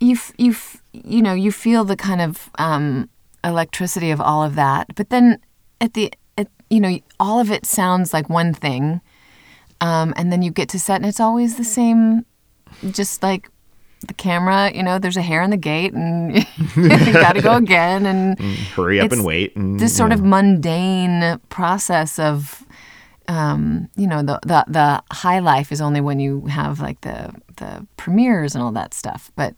[0.00, 3.08] you f- you f- you know you feel the kind of um,
[3.44, 5.38] electricity of all of that, but then
[5.80, 9.00] at the at, you know all of it sounds like one thing,
[9.80, 12.24] um, and then you get to set and it's always the same,
[12.92, 13.48] just like
[14.06, 14.70] the camera.
[14.74, 16.36] You know, there's a hair in the gate, and
[16.76, 19.56] you got to go again, and Hurry up and wait.
[19.56, 22.66] And, this sort you of mundane process of
[23.28, 27.34] um, you know, the, the the high life is only when you have like the
[27.56, 29.30] the premieres and all that stuff.
[29.36, 29.54] But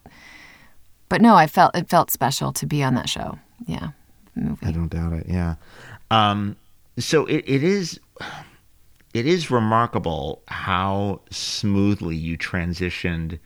[1.07, 3.37] but no, I felt it felt special to be on that show.
[3.65, 3.89] Yeah,
[4.35, 4.65] movie.
[4.65, 5.25] I don't doubt it.
[5.27, 5.55] Yeah.
[6.11, 6.55] Um,
[6.97, 7.99] so it, it is
[9.13, 13.39] it is remarkable how smoothly you transitioned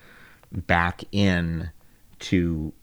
[0.53, 1.69] back in
[2.19, 2.73] to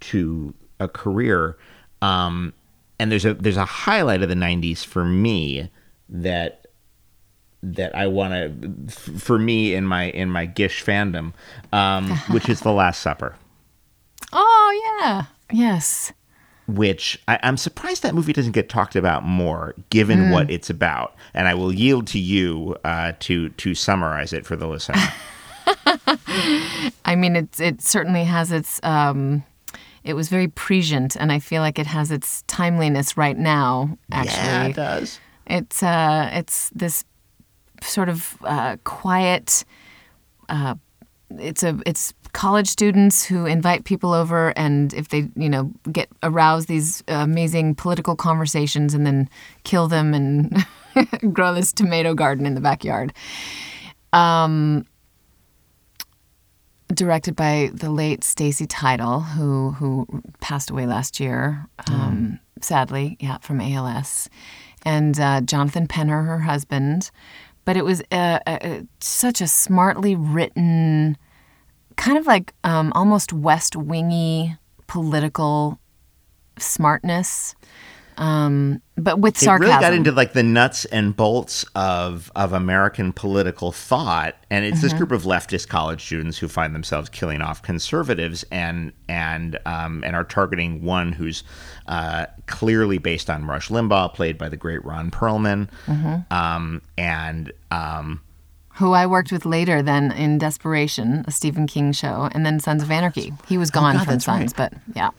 [0.00, 1.56] to a career.
[2.02, 2.52] Um,
[2.98, 5.70] and there's a there's a highlight of the '90s for me
[6.08, 6.66] that
[7.62, 11.32] that I want to for me in my in my Gish fandom,
[11.72, 13.36] um, which is The Last Supper.
[14.32, 16.12] Oh yeah, yes.
[16.66, 21.14] which I, I'm surprised that movie doesn't get talked about more, given what it's about.
[21.32, 25.00] And I will yield to you uh, to to summarize it for the listener.
[27.04, 28.80] I mean, it it certainly has its.
[28.82, 29.44] Um,
[30.04, 33.98] it was very prescient, and I feel like it has its timeliness right now.
[34.12, 35.20] Actually, yeah, it does.
[35.48, 37.04] It's uh, it's this
[37.82, 39.64] sort of uh, quiet.
[40.48, 40.76] Uh,
[41.30, 46.08] it's a it's college students who invite people over, and if they you know get
[46.22, 49.28] arouse these amazing political conversations, and then
[49.64, 50.64] kill them and
[51.32, 53.12] grow this tomato garden in the backyard.
[54.12, 54.86] Um,
[56.88, 60.06] directed by the late Stacy Title, who who
[60.40, 64.28] passed away last year, um, sadly, yeah, from ALS,
[64.84, 67.10] and uh, Jonathan Penner, her husband.
[67.64, 71.16] But it was uh, uh, such a smartly written,
[71.96, 75.80] kind of like um, almost West Wingy political
[76.58, 77.54] smartness,
[78.18, 79.70] um, but with It sarcasm.
[79.70, 84.80] really got into like the nuts and bolts of of American political thought, and it's
[84.80, 90.02] this group of leftist college students who find themselves killing off conservatives and and um,
[90.04, 91.44] and are targeting one who's
[91.88, 95.68] uh, clearly based on Rush Limbaugh, played by the great Ron Perlman,
[96.30, 98.22] um, and um,
[98.76, 102.82] who I worked with later then in Desperation, a Stephen King show, and then Sons
[102.82, 103.32] of Anarchy.
[103.46, 105.10] He was gone God, from Sons, but yeah.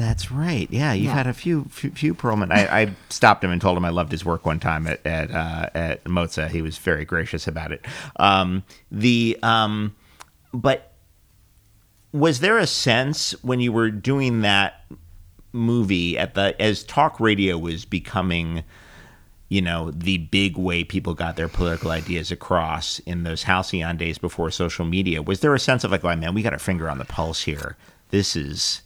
[0.00, 0.66] That's right.
[0.70, 1.12] Yeah, you've Yeah.
[1.12, 2.50] had a few few, few Perlman.
[2.50, 5.30] I, I stopped him and told him I loved his work one time at at
[5.30, 6.48] uh, at Mozza.
[6.48, 7.84] He was very gracious about it.
[8.16, 9.94] Um, the um,
[10.54, 10.92] but
[12.12, 14.86] was there a sense when you were doing that
[15.52, 18.64] movie at the as talk radio was becoming
[19.50, 24.16] you know the big way people got their political ideas across in those halcyon days
[24.16, 26.88] before social media was there a sense of like oh man we got our finger
[26.88, 27.76] on the pulse here
[28.10, 28.80] this is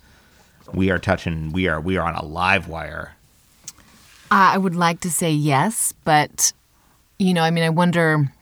[0.72, 3.14] we are touching we are we are on a live wire
[4.30, 6.52] I would like to say yes, but
[7.18, 8.32] you know, I mean, I wonder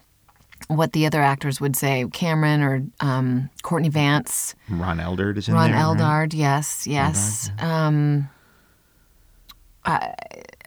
[0.69, 2.07] what the other actors would say.
[2.13, 5.85] Cameron or um, Courtney Vance, ron eldard is in Ron there right?
[5.85, 7.51] Eldard, yes, yes.
[7.59, 8.31] Um,
[9.85, 10.15] I,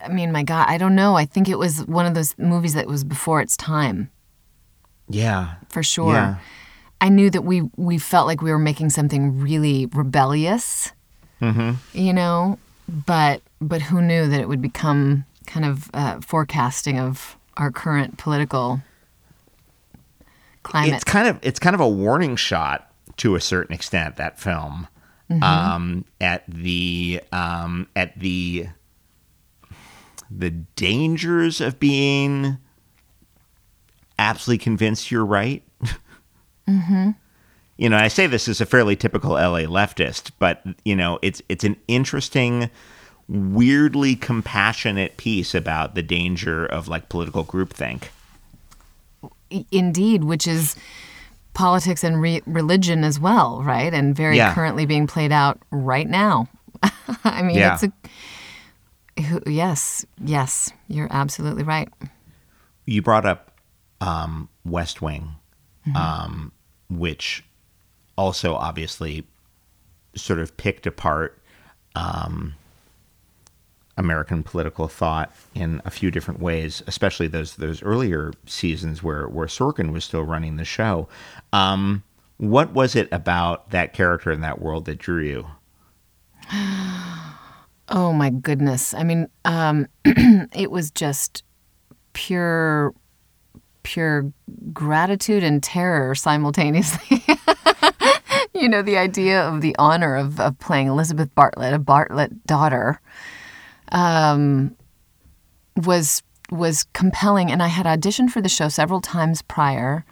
[0.00, 1.16] I mean, my God, I don't know.
[1.16, 4.10] I think it was one of those movies that was before its time,
[5.08, 6.12] yeah for sure.
[6.12, 6.36] Yeah.
[7.00, 10.92] I knew that we we felt like we were making something really rebellious,
[11.40, 11.72] Mm-hmm.
[11.98, 17.36] you know, but but who knew that it would become kind of uh, forecasting of
[17.56, 18.80] our current political
[20.62, 20.94] climate.
[20.94, 24.88] it's kind of it's kind of a warning shot to a certain extent that film
[25.28, 25.42] Mm-hmm.
[25.42, 28.68] um, at the um, at the
[30.30, 32.58] the dangers of being
[34.20, 35.62] absolutely convinced you're right.
[36.68, 37.10] Mm-hmm.
[37.78, 41.42] You know, I say this as a fairly typical LA leftist, but you know, it's
[41.48, 42.70] it's an interesting,
[43.28, 48.04] weirdly compassionate piece about the danger of like political groupthink.
[49.70, 50.74] Indeed, which is
[51.54, 53.92] politics and re- religion as well, right?
[53.94, 54.54] And very Yeah.
[54.54, 56.48] currently being played out right now.
[57.24, 57.74] I mean, Yeah.
[57.74, 57.92] it's a
[59.50, 61.88] yes, yes, you're absolutely right.
[62.84, 63.50] you brought up
[64.00, 65.30] um, West Wing,
[65.94, 66.52] um,
[66.90, 67.42] which
[68.16, 69.26] also obviously
[70.14, 71.38] sort of picked apart
[71.94, 72.54] um,
[73.96, 79.46] American political thought in a few different ways, especially those those earlier seasons where where
[79.46, 81.08] Sorkin was still running the show.
[81.52, 82.02] Um,
[82.38, 85.46] what was it about that character in that world that drew you?
[87.88, 88.94] Oh my goodness.
[88.94, 91.44] I mean, um, it was just
[92.12, 92.92] pure,
[93.86, 94.32] pure
[94.72, 97.24] gratitude and terror simultaneously.
[98.54, 103.00] you know, the idea of the honor of, of playing Elizabeth Bartlet, a Bartlet daughter,
[103.92, 104.74] um,
[105.76, 107.52] was was compelling.
[107.52, 110.04] And I had auditioned for the show several times prior.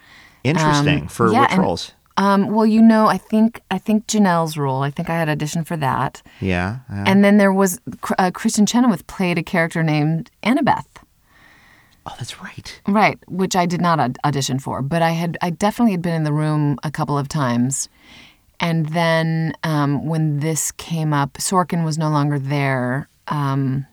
[0.45, 1.09] Interesting.
[1.09, 1.93] For yeah, which and- roles?
[2.17, 4.83] Um, well, you know, I think I think Janel's role.
[4.83, 6.23] I think I had auditioned for that.
[6.41, 6.79] Yeah.
[6.89, 7.05] yeah.
[7.09, 10.87] And then there was uh, Kristin Chenoweth played a character named Annabeth.
[12.07, 12.81] Oh, that's right.
[12.87, 16.14] Right, which I did not aud- audition for, but I had I definitely had been
[16.14, 17.88] in the room a couple of times.
[18.61, 23.09] And then um, when this came up, Sorkin was no longer there.
[23.29, 23.87] Um,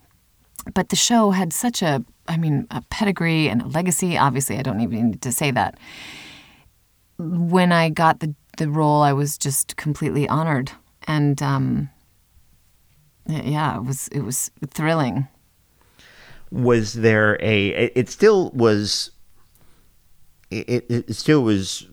[0.74, 4.18] but the show had such a, I mean, a pedigree and a legacy.
[4.18, 5.80] Obviously, I don't even need to say that.
[7.18, 10.72] When I got the, the role, I was just completely honored.
[11.08, 11.90] And um,
[13.28, 15.28] yeah, it was it was thrilling.
[16.52, 17.68] Was there a?
[17.96, 19.12] It, still was.
[20.50, 21.88] It, it still was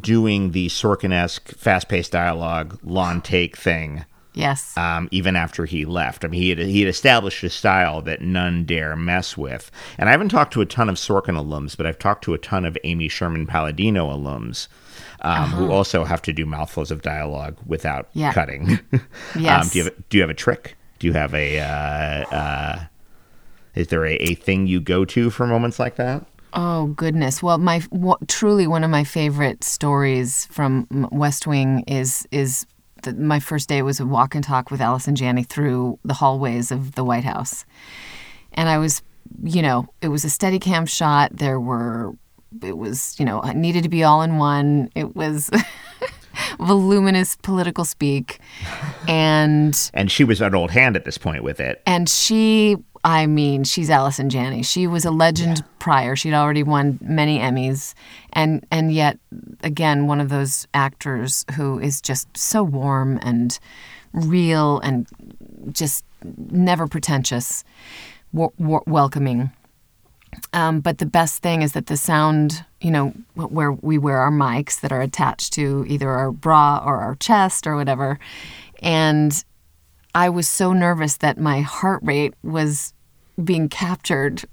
[0.00, 4.04] doing the Sorkin-esque, fast-paced dialogue, lawn take thing.
[4.32, 4.76] Yes.
[4.78, 8.22] Um, even after he left, I mean, he had he had established a style that
[8.22, 9.72] none dare mess with.
[9.98, 12.38] And I haven't talked to a ton of Sorkin alums, but I've talked to a
[12.38, 14.68] ton of Amy Sherman Palladino alums,
[15.22, 18.32] um, who also have to do mouthfuls of dialogue without Yeah.
[18.32, 18.78] cutting.
[18.92, 19.00] um,
[19.34, 20.76] do you have do you have a trick?
[21.00, 21.58] Do you have a?
[21.58, 22.84] Uh, uh,
[23.74, 26.26] is there a, a thing you go to for moments like that?
[26.52, 27.42] Oh goodness!
[27.42, 32.66] Well, my w- truly one of my favorite stories from West Wing is is
[33.04, 36.72] the, my first day was a walk and talk with Allison Janney through the hallways
[36.72, 37.64] of the White House,
[38.54, 39.00] and I was,
[39.44, 41.30] you know, it was a steady cam shot.
[41.36, 42.14] There were,
[42.64, 44.90] it was, you know, it needed to be all in one.
[44.96, 45.50] It was
[46.58, 48.40] voluminous political speak,
[49.08, 51.82] and And she was an old hand at this point with it.
[51.86, 54.62] and she, I mean, she's Allison Janney.
[54.62, 56.14] She was a legend prior.
[56.16, 57.94] She'd already won many Emmys,
[58.34, 59.18] and and yet
[59.62, 63.58] again, one of those actors who is just so warm and
[64.12, 65.06] real and
[65.72, 66.04] just
[66.50, 67.64] never pretentious,
[68.34, 69.50] w- w- welcoming.
[70.52, 74.30] Um, but the best thing is that the sound, you know, where we wear our
[74.30, 78.18] mics that are attached to either our bra or our chest or whatever,
[78.82, 79.42] and
[80.14, 82.94] I was so nervous that my heart rate was
[83.42, 84.44] being captured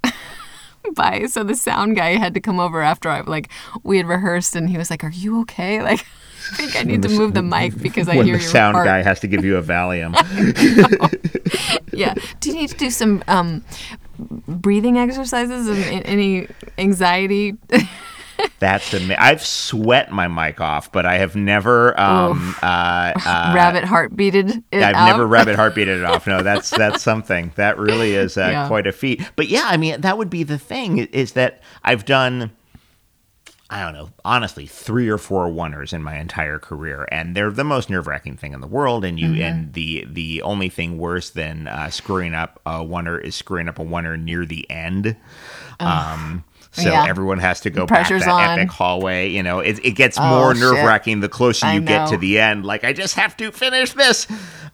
[0.96, 3.50] by so the sound guy had to come over after I like
[3.84, 6.06] we had rehearsed and he was like, "Are you okay?" Like
[6.54, 8.76] I think I need to move the mic because I when hear the your sound
[8.76, 8.86] heart.
[8.86, 10.16] guy has to give you a Valium.
[11.94, 12.14] Yeah.
[12.40, 13.64] Do you need to do some um,
[14.20, 17.56] breathing exercises and, and any anxiety?
[18.60, 19.18] That's amazing.
[19.20, 24.84] I've sweat my mic off, but I have never um uh, uh rabbit heartbeated it
[24.84, 25.06] I've out?
[25.08, 26.28] never rabbit heartbeated it off.
[26.28, 27.52] No, that's that's something.
[27.56, 28.68] That really is uh, Yeah.
[28.68, 29.22] quite a feat.
[29.36, 32.52] But yeah, I mean, that would be the thing is that I've done
[33.70, 37.66] I don't know, honestly, three or four oneers in my entire career, and they're the
[37.66, 39.04] most nerve wracking thing in the world.
[39.04, 39.42] And you, Mm-hmm.
[39.42, 43.78] and the the only thing worse than uh, screwing up a oneer is screwing up
[43.78, 45.18] a oneer near the end.
[45.82, 47.06] Um, so Yeah.
[47.08, 48.60] everyone has to go Pressure's back that on.
[48.60, 49.30] epic hallway.
[49.30, 52.18] You know, it, it gets Oh, more nerve wracking the closer I you get to
[52.18, 52.66] the end.
[52.66, 54.28] Like I just have to finish this.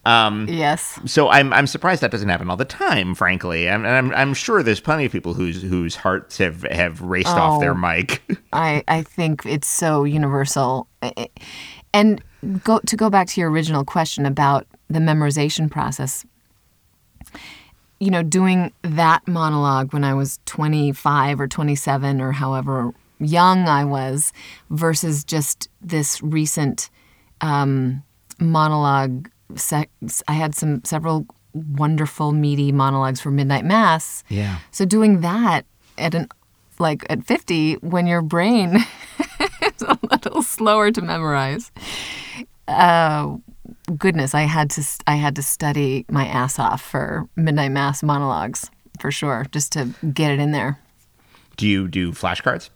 [0.06, 1.00] Um, Yes.
[1.06, 3.16] so I'm I'm surprised that doesn't happen all the time.
[3.16, 7.30] Frankly, I'm I'm, I'm sure there's plenty of people whose whose hearts have have raced
[7.38, 7.76] off their Oh.
[7.76, 8.22] mic.
[8.54, 10.88] I, I think it's so universal.
[11.94, 12.22] And
[12.64, 16.26] go to go back to your original question about the memorization process.
[18.00, 23.86] You know, doing that monologue when I was 25 or 27 or however young I
[23.86, 24.34] was
[24.70, 26.90] versus just this recent
[27.40, 28.04] um,
[28.42, 29.30] monologue.
[29.56, 29.90] Se-
[30.28, 34.24] I had some several wonderful meaty monologues for Midnight Mass.
[34.30, 34.58] Yeah.
[34.72, 35.66] So doing that
[35.98, 36.28] at an
[36.80, 38.78] like at 50 when your brain
[39.62, 41.72] is a little slower to memorize.
[42.68, 43.38] Uh,
[43.98, 48.70] goodness, I had to I had to study my ass off for Midnight Mass monologues
[49.00, 50.80] for sure, just to get it in there.
[51.58, 52.70] Do you do flashcards?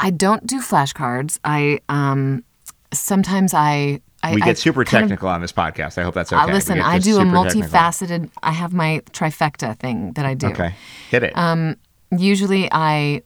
[0.00, 1.38] I don't do flashcards.
[1.44, 2.44] I um
[2.92, 5.98] sometimes I I, We I get super kind of- technical on this podcast.
[5.98, 6.40] I hope that's okay.
[6.42, 7.62] uh, listen, I do a super technical.
[7.70, 8.30] multifaceted.
[8.42, 10.48] I have my trifecta thing that I do.
[10.48, 10.74] Okay,
[11.10, 11.36] hit it.
[11.36, 11.76] Um,
[12.16, 13.22] usually I,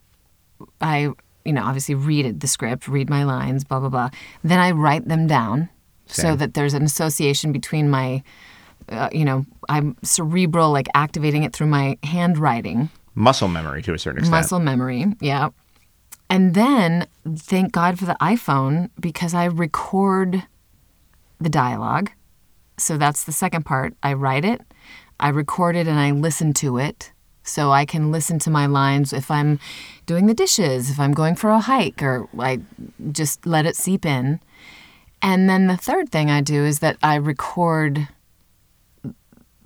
[0.81, 1.11] I,
[1.45, 4.11] you know, obviously read it, the script, read my lines, blah blah blah.
[4.43, 5.69] Then I write them down
[6.07, 8.23] so that there's an association between my,
[8.89, 13.99] uh, you know, I'm cerebral, like activating it through my handwriting, Muscle memory to a
[13.99, 14.31] certain extent.
[14.31, 15.49] muscle memory, yeah.
[16.31, 20.45] And then thank God for the iPhone because I record
[21.41, 22.11] the dialogue.
[22.79, 23.95] So that's the second part.
[24.03, 24.61] I write it,
[25.19, 27.13] I record it, and I listen to it.
[27.43, 29.61] So I can listen to my lines if I'm
[30.05, 32.61] doing the dishes, if I'm going for a hike, or I
[33.13, 34.41] just let it seep in.
[35.23, 38.09] And then the third thing I do is that I record,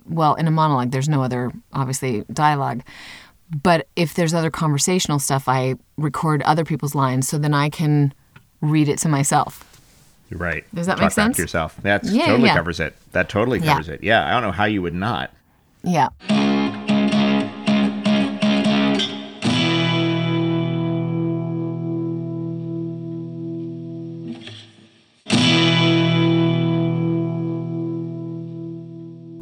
[0.07, 2.83] well, in a monologue, there's no other, obviously, dialogue.
[3.63, 8.13] But if there's other conversational stuff, I record other people's lines so then I can
[8.61, 9.70] read it to myself.
[10.31, 10.65] Right.
[10.73, 11.37] Does that Talk make sense?
[11.37, 11.75] yourself.
[11.83, 12.55] That yeah, totally yeah.
[12.55, 12.95] covers it.
[13.11, 13.93] That totally covers yeah.
[13.93, 14.03] it.
[14.03, 14.27] Yeah.
[14.27, 15.31] I don't know how you would not.
[15.83, 16.09] Yeah.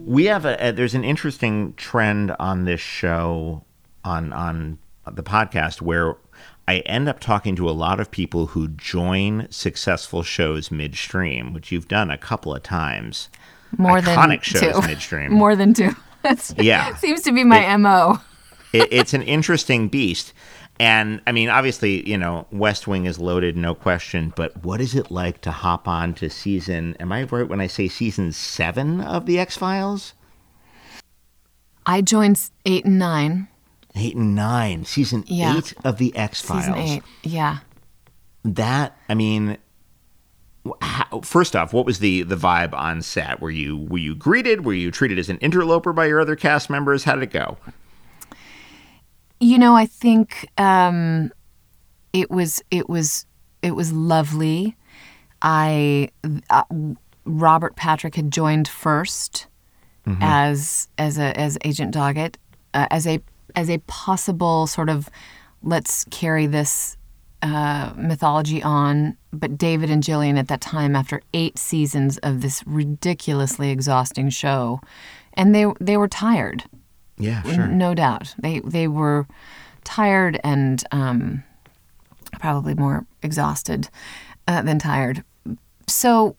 [0.05, 3.63] We have a, a there's an interesting trend on this show
[4.03, 4.79] on on
[5.09, 6.15] the podcast where
[6.69, 11.71] I end up talking to a lot of people who join successful shows midstream, which
[11.71, 13.29] you've done a couple of times.
[13.79, 14.87] More Iconic than shows two.
[14.87, 15.33] midstream.
[15.43, 15.95] More than two.
[16.21, 16.95] That's Yeah.
[16.97, 18.19] seems to be my mo.
[18.71, 20.31] it, it's an interesting beast.
[20.79, 24.31] And I mean, obviously, you know, West Wing is loaded, no question.
[24.35, 26.95] But what is it like to hop on to season?
[26.99, 30.13] Am I right when I say season seven of the X Files?
[31.85, 33.47] I joined eight and nine.
[33.99, 35.57] Eight and nine, season Yeah.
[35.57, 37.01] eight of the X Files.
[37.23, 37.57] Yeah.
[38.45, 39.57] That I mean,
[40.81, 43.41] how, first off, what was the the vibe on set?
[43.41, 44.65] Were you were you greeted?
[44.65, 47.03] Were you treated as an interloper by your other cast members?
[47.03, 47.57] How did it go?
[49.41, 51.31] You know, I think um,
[52.13, 53.25] it was it was
[53.61, 54.75] it was lovely.
[55.41, 56.09] I
[56.49, 56.63] uh,
[57.25, 59.45] Robert Patrick had joined 1st
[60.21, 62.35] as as a as Agent Doggett
[62.73, 63.21] uh, as a
[63.59, 65.09] as a possible sort of
[65.61, 66.95] let's carry this
[67.41, 69.17] uh, mythology on.
[69.31, 74.79] But David and Gillian at that time, after eight seasons of this ridiculously exhausting show,
[75.33, 76.63] and they they were tired.
[77.17, 77.67] Yeah, sure.
[77.67, 78.33] No doubt.
[78.39, 79.27] They they were
[79.83, 81.43] tired and um,
[82.39, 83.89] probably more exhausted
[84.47, 85.23] uh, than tired.
[85.87, 86.37] So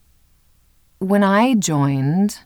[0.97, 2.39] when I joined,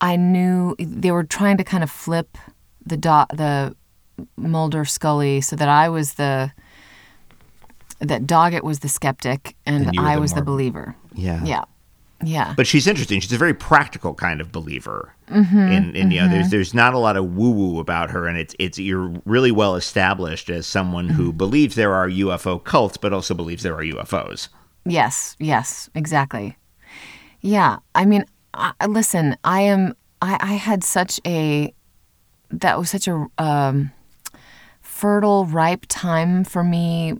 [0.00, 2.36] I knew they were trying to kind of flip
[2.84, 3.74] the dot the
[4.36, 6.52] Mulder Scully so that I was the
[8.00, 10.96] that Doggett was the skeptic and, And I the was the believer.
[11.14, 11.42] Yeah.
[11.44, 11.64] Yeah.
[12.24, 12.54] Yeah.
[12.56, 13.20] But she's interesting.
[13.20, 15.12] She's a very practical kind of believer.
[15.28, 18.28] Mm-hmm, in, in you know, there's there's not a lot of woo woo about her,
[18.28, 21.16] and it's it's you're really well established as someone Mm-hmm.
[21.16, 24.48] who believes there are UFO cults, but also believes there are UFOs.
[24.84, 26.56] Yes, yes, exactly.
[27.40, 28.24] Yeah, I mean,
[28.54, 29.96] I, listen, I am.
[30.20, 31.74] I, I had such a
[32.52, 33.90] that was such a um,
[34.80, 37.14] fertile, ripe time for me.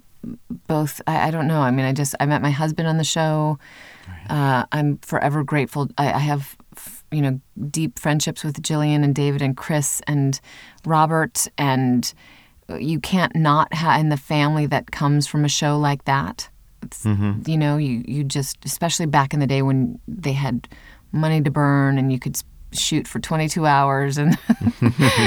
[0.68, 1.60] Both, I, I don't know.
[1.60, 3.58] I mean, I just I met my husband on the show.
[4.28, 5.88] Uh, I'm forever grateful.
[5.98, 10.40] I, I have, f- you know, deep friendships with Gillian and David and Chris and
[10.86, 12.12] Robert, and
[12.78, 16.48] you can't not have in the family that comes from a show like that.
[16.82, 17.04] It's,
[17.46, 20.68] You know, you you just, especially back in the day when they had
[21.10, 22.40] money to burn and you could
[22.72, 24.36] shoot for 22 hours, and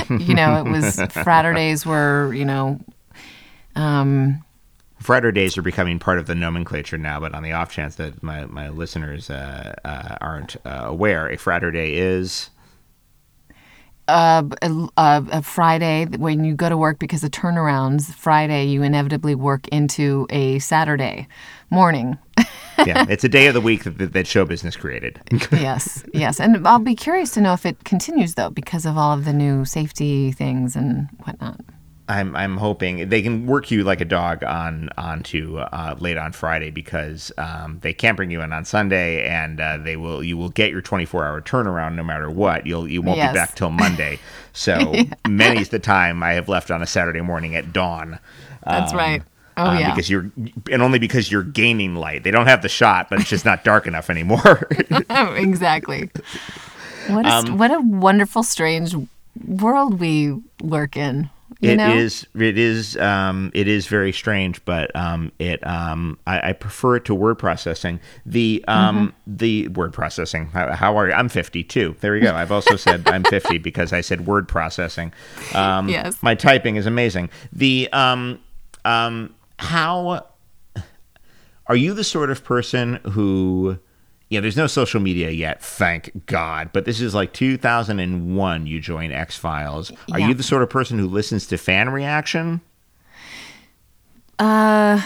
[0.10, 2.80] you know, it was Fraturdays were, you know,
[3.76, 4.44] um,
[5.00, 8.46] Fraturdays are becoming part of the nomenclature now, but on the off chance that my,
[8.46, 12.50] my listeners uh, uh, aren't uh, aware, a Friday is
[14.08, 18.14] a, a, a Friday when you go to work because of turnarounds.
[18.14, 21.28] Friday, you inevitably work into a Saturday
[21.70, 22.18] morning.
[22.86, 25.20] yeah, it's a day of the week that, that show business created.
[25.52, 26.40] yes, yes.
[26.40, 29.34] And I'll be curious to know if it continues though, because of all of the
[29.34, 31.60] new safety things and whatnot.
[32.08, 36.34] I'm I'm hoping they can work you like a dog on onto uh, late on
[36.34, 40.38] Friday because um, they can't bring you in on Sunday and uh, they will you
[40.38, 43.32] will get your 24 hour turnaround no matter what you'll you won't Yes.
[43.32, 44.20] be back till Monday
[44.54, 44.94] so
[45.28, 48.20] many's the time I have left on a Saturday morning at dawn.
[48.64, 49.24] That's right.
[49.58, 49.92] Oh uh, yeah.
[49.94, 50.32] because you're
[50.72, 52.24] and only because you're gaining light.
[52.24, 54.68] They don't have the shot, but it's just not dark enough anymore.
[55.36, 56.10] exactly.
[57.08, 58.96] What a, Um, what a wonderful, strange
[59.48, 61.30] world we work in.
[61.62, 62.28] You It is.
[62.36, 62.98] It is.
[62.98, 65.66] Um, it is very strange, but um, it.
[65.66, 68.00] Um, I, I prefer it to word processing.
[68.26, 69.36] The um, Mm-hmm.
[69.38, 70.48] the word processing.
[70.48, 71.14] How, how are you?
[71.14, 71.96] I'm 52.
[72.02, 72.34] There we go.
[72.36, 75.14] I've also said I'm 50 because I said word processing.
[75.54, 76.22] Um, Yes.
[76.22, 77.30] My typing is amazing.
[77.54, 78.40] The um,
[78.84, 80.26] um, how
[81.68, 83.80] are you the sort of person who
[84.30, 86.72] you know, there's no social media yet, thank God.
[86.74, 88.66] But this is like 2001.
[88.66, 89.92] You join X Files.
[90.12, 90.30] Are Yeah.
[90.30, 92.62] you the sort of person who listens to fan reaction?
[94.40, 95.02] Uh,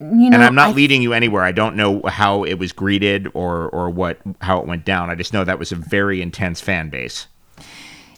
[0.00, 1.42] you know, and I'm not I leading you anywhere.
[1.42, 5.08] I don't know how it was greeted or or what how it went down.
[5.08, 7.28] I just know that was a very intense fan base.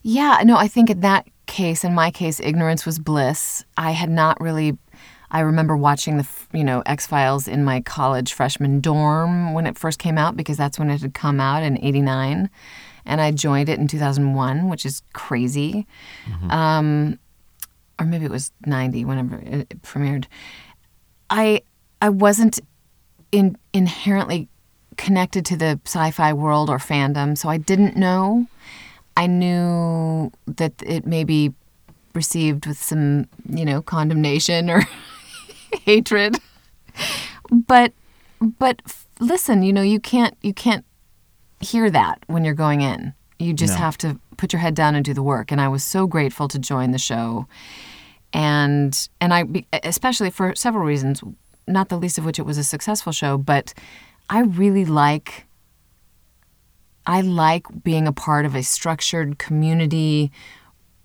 [0.02, 3.64] Yeah, no, I think in that case, in my case, ignorance was bliss.
[3.76, 4.78] I had not really.
[5.30, 9.76] I remember watching the, you know, X Files in my college freshman dorm when it
[9.78, 12.48] first came out because that's when it had come out in '89,
[13.04, 15.86] and I joined it in 2001, which is crazy.
[16.50, 17.18] Um,
[17.98, 20.26] or maybe it was '90, whenever it, premiered.
[21.30, 21.62] I
[22.00, 22.60] I wasn't
[23.32, 24.48] in, inherently
[24.96, 28.46] connected to the sci-fi world or fandom, so I didn't know.
[29.16, 31.52] I knew that it may be
[32.14, 34.82] received with some, you know, condemnation or
[35.84, 36.36] hatred.
[37.50, 37.92] But
[38.40, 40.84] but f- listen, you know, you can't you can't
[41.60, 43.14] hear that when you're going in.
[43.38, 43.78] You just No.
[43.80, 45.50] have to put your head down and do the work.
[45.52, 47.46] And I was so grateful to join the show,
[48.32, 51.22] and and I be- especially for several reasons,
[51.66, 53.36] not the least of which it was a successful show.
[53.38, 53.74] But
[54.30, 55.46] I really like
[57.06, 60.32] I like being a part of a structured community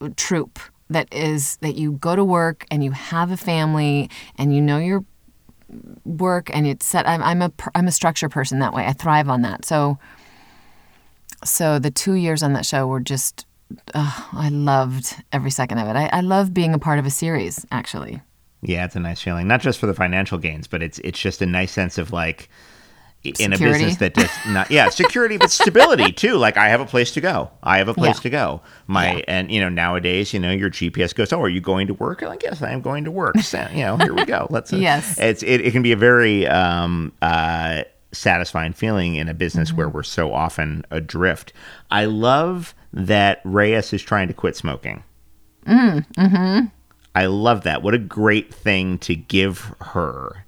[0.01, 0.59] uh, troop
[0.91, 4.77] that is that you go to work and you have a family and you know
[4.77, 5.03] your
[6.05, 8.85] work and it's set I'm, I'm a I'm a structure person that way.
[8.85, 9.65] I thrive on that.
[9.65, 9.97] So
[11.43, 13.45] so the two years on that show were just
[13.93, 15.95] ugh, I loved every second of it.
[15.95, 18.21] I, I love being a part of a series actually.
[18.61, 19.47] Yeah, it's a nice feeling.
[19.47, 22.49] Not just for the financial gains, but it's it's just a nice sense of like
[23.23, 26.37] in a business that does not yeah, security but stability too.
[26.37, 27.51] Like I have a place to go.
[27.61, 28.21] I have a place Yeah.
[28.23, 28.61] to go.
[28.87, 31.93] My and you know, nowadays, you know, your GPS goes, Oh, are you going to
[31.93, 32.21] work?
[32.23, 33.37] I'm like, Yes, I am going to work.
[33.39, 34.47] So, you know, here we go.
[34.49, 35.19] Let's uh, Yes.
[35.19, 39.87] it's it, it can be a very um uh satisfying feeling in a business where
[39.87, 41.53] we're so often adrift.
[41.91, 45.03] I love that Reyes is trying to quit smoking.
[45.65, 45.99] Hmm.
[47.15, 47.83] I love that.
[47.83, 50.45] What a great thing to give her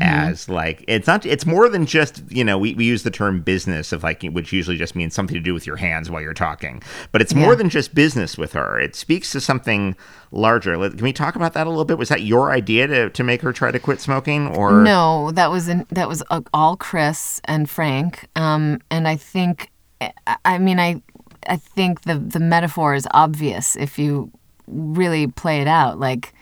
[0.00, 3.40] as like it's not it's more than just you know we, we use the term
[3.40, 6.34] business of like which usually just means something to do with your hands while you're
[6.34, 6.82] talking
[7.12, 8.78] but it's more than just business with her.
[8.80, 9.96] It speaks to something
[10.32, 10.74] larger.
[10.76, 11.98] Can we talk about that a little bit?
[11.98, 14.82] Was that your idea to, to make her try to quit smoking or?
[14.82, 18.28] No, that was in, that was uh, all Chris and Frank.
[18.36, 19.70] Um, and I think,
[20.00, 20.12] I-
[20.44, 21.00] I mean, I,
[21.48, 24.30] I think the the metaphor is obvious if you
[24.66, 25.98] really play it out.
[26.00, 26.34] Like,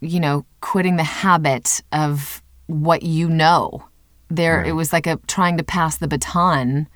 [0.00, 3.84] you know, quitting the habit of what you know.
[4.28, 6.88] There, it was like a trying to pass the baton,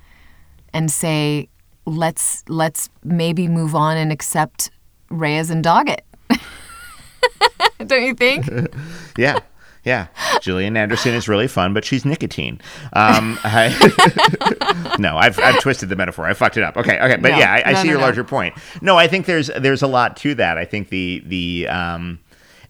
[0.72, 1.48] and say,
[1.86, 4.70] let's let's maybe move on and accept
[5.10, 6.00] Reyes and Doggett.
[7.86, 8.48] Don't you think?
[9.18, 9.38] yeah.
[9.82, 10.08] Yeah.
[10.42, 12.60] Gillian Anderson is really fun but she's nicotine.
[12.92, 16.26] Um I, no I've, I've twisted the metaphor.
[16.26, 16.76] I fucked it up.
[16.76, 17.16] Okay okay.
[17.16, 18.54] But No, yeah I, I no, see no, your larger point.
[18.82, 20.58] No I think there's there's a lot to that.
[20.58, 22.18] I think the the um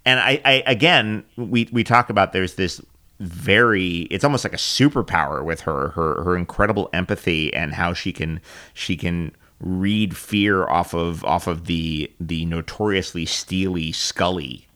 [0.05, 2.81] and I, I again we we talk about there's this
[3.21, 8.13] very it's almost like a superpower with her her her incredible empathy and how she
[8.13, 8.41] can
[8.73, 14.67] she can read fear off of off of the the notoriously steely Scully.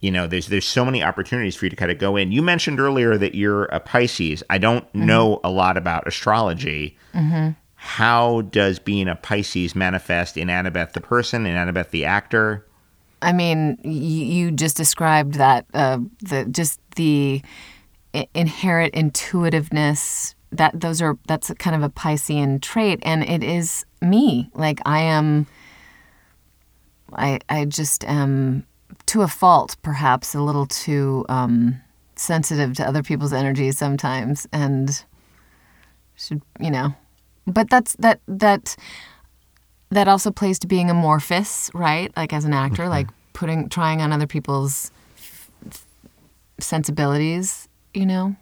[0.00, 2.30] You know there's there's so many opportunities for you to kind of go in.
[2.30, 4.42] You mentioned earlier that you're a pisces.
[4.50, 5.06] I don't Mm-hmm.
[5.06, 6.96] know a lot about astrology.
[7.74, 12.66] How does being a pisces manifest in annabeth the person in annabeth the actor
[13.22, 17.42] I mean, you just described that uh, the just the
[18.34, 24.50] inherent intuitiveness that those are that's kind of a Piscean trait, and it is me.
[24.54, 25.46] Like I am,
[27.12, 28.66] I I just am
[29.06, 31.80] to a fault, perhaps a little too um,
[32.16, 35.04] sensitive to other people's energies sometimes, and
[36.16, 36.94] should you know,
[37.46, 38.76] but that's that that
[39.90, 42.14] that also plays to being amorphous, right?
[42.16, 44.90] Like as an actor, like putting trying on other people's
[45.70, 45.86] f-
[46.58, 48.36] sensibilities, you know?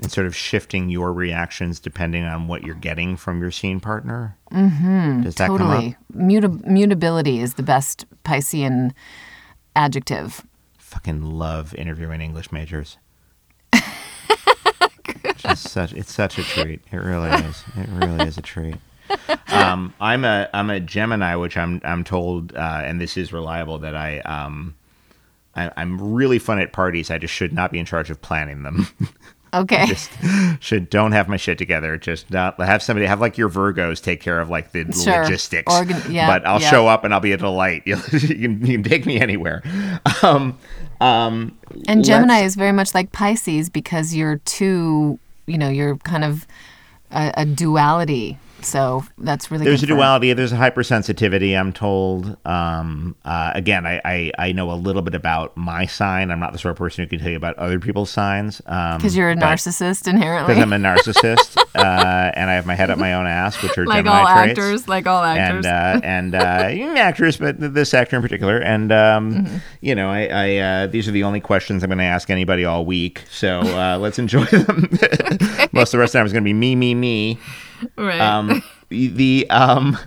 [0.00, 4.36] and sort of shifting your reactions depending on what you're getting from your scene partner
[4.52, 5.22] mm-hmm.
[5.22, 5.88] does that come totally.
[5.88, 8.92] up Muta- mutability is the best Piscean
[9.74, 10.44] adjective.
[10.78, 12.98] fucking love interviewing english majors
[15.54, 18.76] such it's such a treat it really is it really is a treat
[19.48, 23.78] um, I'm a I'm a Gemini, which I'm I'm told, uh, and this is reliable
[23.80, 24.74] that I um
[25.54, 27.10] I, I'm really fun at parties.
[27.10, 28.86] I just should not be in charge of planning them.
[29.54, 29.86] Okay.
[29.86, 30.10] just
[30.60, 31.96] should don't have my shit together.
[31.96, 35.22] Just not have somebody have like your Virgos take care of like the Sure.
[35.22, 35.72] logistics.
[35.72, 36.70] Organ- yeah, but I'll yeah.
[36.70, 37.82] show up and I'll be a delight.
[37.86, 39.62] you, can, you can take me anywhere.
[40.22, 40.58] Um,
[41.00, 41.56] um,
[41.86, 46.46] and Gemini is very much like Pisces because you're too, you know, you're kind of
[47.10, 48.36] a, a duality.
[48.60, 50.32] So that's really There's a duality.
[50.32, 51.58] There's a hypersensitivity.
[51.58, 52.36] I'm told.
[52.44, 56.30] Um, uh, again, I, I I know a little bit about my sign.
[56.30, 58.60] I'm not the sort of person who can tell you about other people's signs.
[58.66, 60.54] Um, Because you're a narcissist inherently.
[60.54, 63.78] Because I'm a narcissist, uh, and I have my head up my own ass, which
[63.78, 64.58] are like Gemini all traits.
[64.58, 65.64] actors, like all actors.
[65.64, 66.38] and uh, and uh,
[66.98, 68.58] actors, but this actor in particular.
[68.58, 69.56] And um, Mm-hmm.
[69.82, 72.64] you know, I, I uh, these are the only questions I'm going to ask anybody
[72.64, 73.22] all week.
[73.30, 74.88] So uh, let's enjoy them.
[75.72, 77.38] Most of the rest of the time is going to be me, me, me.
[77.96, 78.20] right.
[78.20, 79.98] Um, the um,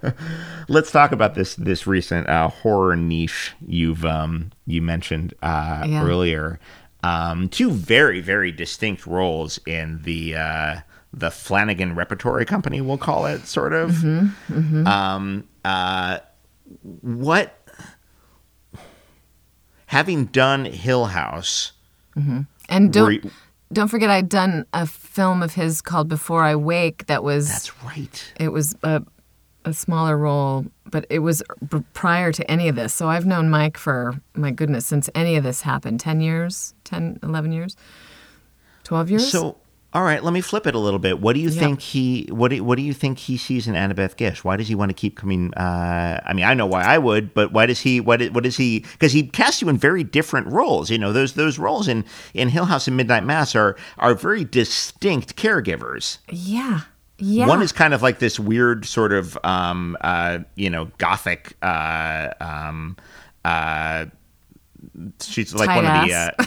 [0.68, 6.02] let's talk about this this recent uh, horror niche you've um, you mentioned uh, Yeah.
[6.04, 6.58] earlier.
[7.02, 10.76] Um, two very very distinct roles in the uh,
[11.12, 13.90] the Flanagan Repertory Company, we'll call it, sort of.
[13.92, 16.18] Mm-hmm, Um, uh,
[17.00, 17.52] what
[19.86, 21.72] having done Hill House,
[22.68, 23.30] and don't
[23.72, 27.82] don't forget I'd done a film of his called Before I Wake that was That's
[27.82, 28.32] right.
[28.38, 29.02] it was a,
[29.64, 31.42] a smaller role, but it was
[31.92, 32.94] prior to any of this.
[32.94, 37.20] So I've known Mike for my goodness since any of this happened 10 years, 10,
[37.22, 37.76] 11 years,
[38.84, 39.30] 12 years.
[39.30, 39.56] So,
[39.96, 41.20] all right, let me flip it a little bit.
[41.20, 41.58] What do you Yeah.
[41.58, 42.28] think he?
[42.30, 44.44] What do, What do you think he sees in Annabeth Gish?
[44.44, 45.54] Why does he want to keep coming?
[45.54, 47.98] Uh, I mean, I know why I would, but why does he?
[48.00, 48.22] What?
[48.32, 48.80] What is he?
[48.92, 50.90] Because he casts you in very different roles.
[50.90, 54.44] You know, those those roles in in Hill House and Midnight Mass are are very
[54.44, 56.18] distinct caregivers.
[56.30, 56.80] yeah.
[57.18, 57.46] Yeah.
[57.46, 61.56] One is kind of like this weird sort of, um, uh, you know, gothic.
[61.62, 62.94] Uh, um,
[63.42, 64.04] uh,
[65.20, 66.12] she's like Tight one of the.
[66.14, 66.34] ass.
[66.38, 66.46] Uh,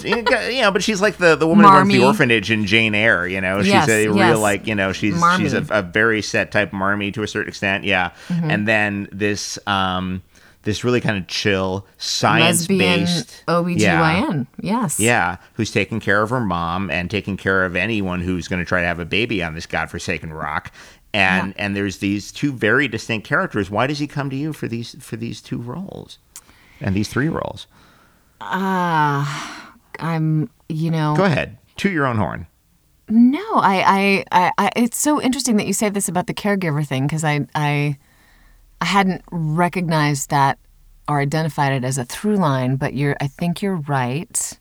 [0.50, 3.26] you know, but she's like the, the woman who runs the orphanage in Jane Eyre.
[3.26, 5.44] You know, she's Yes, a real like you know she's Marmee.
[5.44, 7.84] she's a, a very set type Marmee to a certain extent.
[7.84, 8.50] Yeah, Mm-hmm.
[8.50, 10.22] and then this um
[10.64, 14.46] this really kind of chill science based OBGYN.
[14.60, 15.00] Yes.
[15.00, 18.68] yeah, who's taking care of her mom and taking care of anyone who's going to
[18.68, 20.72] try to have a baby on this godforsaken rock.
[21.14, 23.70] And and there's these two very distinct characters.
[23.70, 26.18] Why does he come to you for these for these two roles?
[26.80, 27.66] And these three roles.
[28.40, 31.14] I'm, you know.
[31.16, 31.58] Go ahead.
[31.78, 32.46] To your own horn.
[33.08, 36.86] No, I, I, I, I, it's so interesting that you say this about the caregiver
[36.86, 37.96] thing because I, I,
[38.80, 40.58] I hadn't recognized that
[41.08, 44.58] or identified it as a through line, but you're, I think you're right.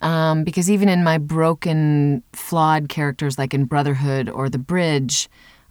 [0.00, 5.28] Um, because even in my broken, flawed characters like in Brotherhood or The Bridge,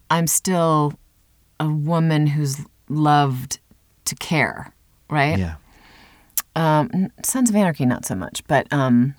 [0.09, 0.93] I'm still
[1.59, 3.59] a woman who's loved
[4.05, 4.73] to care,
[5.09, 5.37] right?
[5.37, 5.55] Yeah.
[6.55, 9.15] Um, Sons of Anarchy, not so much, but um,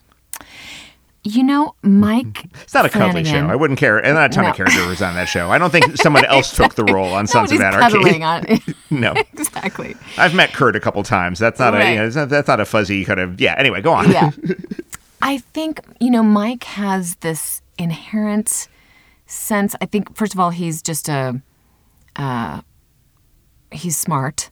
[1.24, 2.46] you know, Mike.
[2.62, 3.46] It's not a cuddly show.
[3.46, 3.98] I wouldn't care.
[3.98, 4.54] And not a ton of No.
[4.64, 5.50] characters on that show.
[5.50, 8.74] I don't think someone else took the role on Sons of Anarchy.
[8.90, 9.12] no.
[9.32, 9.96] exactly.
[10.18, 11.38] I've met Kurt a couple times.
[11.38, 13.54] That's not a you know, not- that's not a fuzzy kind of yeah.
[13.58, 14.10] Anyway, go on.
[14.10, 14.30] Yeah.
[15.22, 18.68] I think, you know, Mike has this inherent
[19.26, 19.74] sense.
[19.80, 21.40] I think, first of all, he's just a,
[22.16, 22.60] uh,
[23.72, 24.50] he's smart.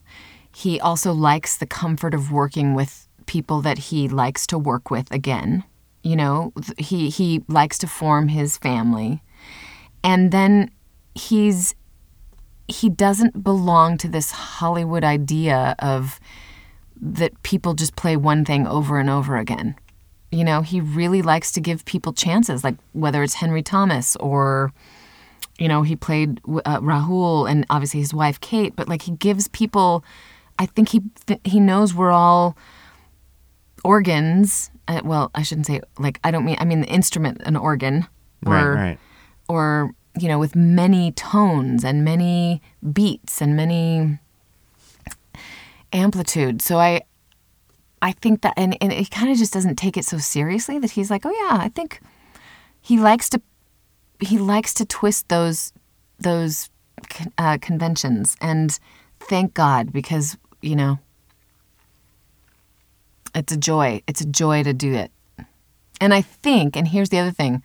[0.55, 5.11] He also likes the comfort of working with people that he likes to work with
[5.11, 5.63] again.
[6.03, 9.21] You know, he, he likes to form his family.
[10.03, 10.69] And then
[11.15, 11.75] he's,
[12.67, 16.19] he doesn't belong to this Hollywood idea of,
[17.05, 19.75] that people just play one thing over and over again.
[20.31, 24.71] You know, he really likes to give people chances, like whether it's Henry Thomas or,
[25.59, 29.47] you know, he played uh, Rahul and obviously his wife Kate, but like he gives
[29.49, 30.03] people,
[30.59, 32.55] I think he th- he knows we're all
[33.83, 34.69] organs.
[34.87, 38.07] Uh, well, I shouldn't say like I don't mean I mean the instrument an organ
[38.45, 38.99] or Right, right.
[39.47, 44.19] or you know with many tones and many beats and many
[45.91, 46.61] amplitude.
[46.61, 47.01] So I
[48.01, 50.91] I think that and, and it kind of just doesn't take it so seriously that
[50.91, 52.01] he's like, "Oh yeah, I think
[52.81, 53.41] he likes to
[54.19, 55.73] he likes to twist those
[56.19, 56.69] those
[57.37, 58.79] uh, conventions and
[59.19, 60.99] thank God because, you know,
[63.35, 64.01] it's a joy.
[64.07, 65.11] It's a joy to do it.
[65.99, 67.63] And I think, and here's the other thing,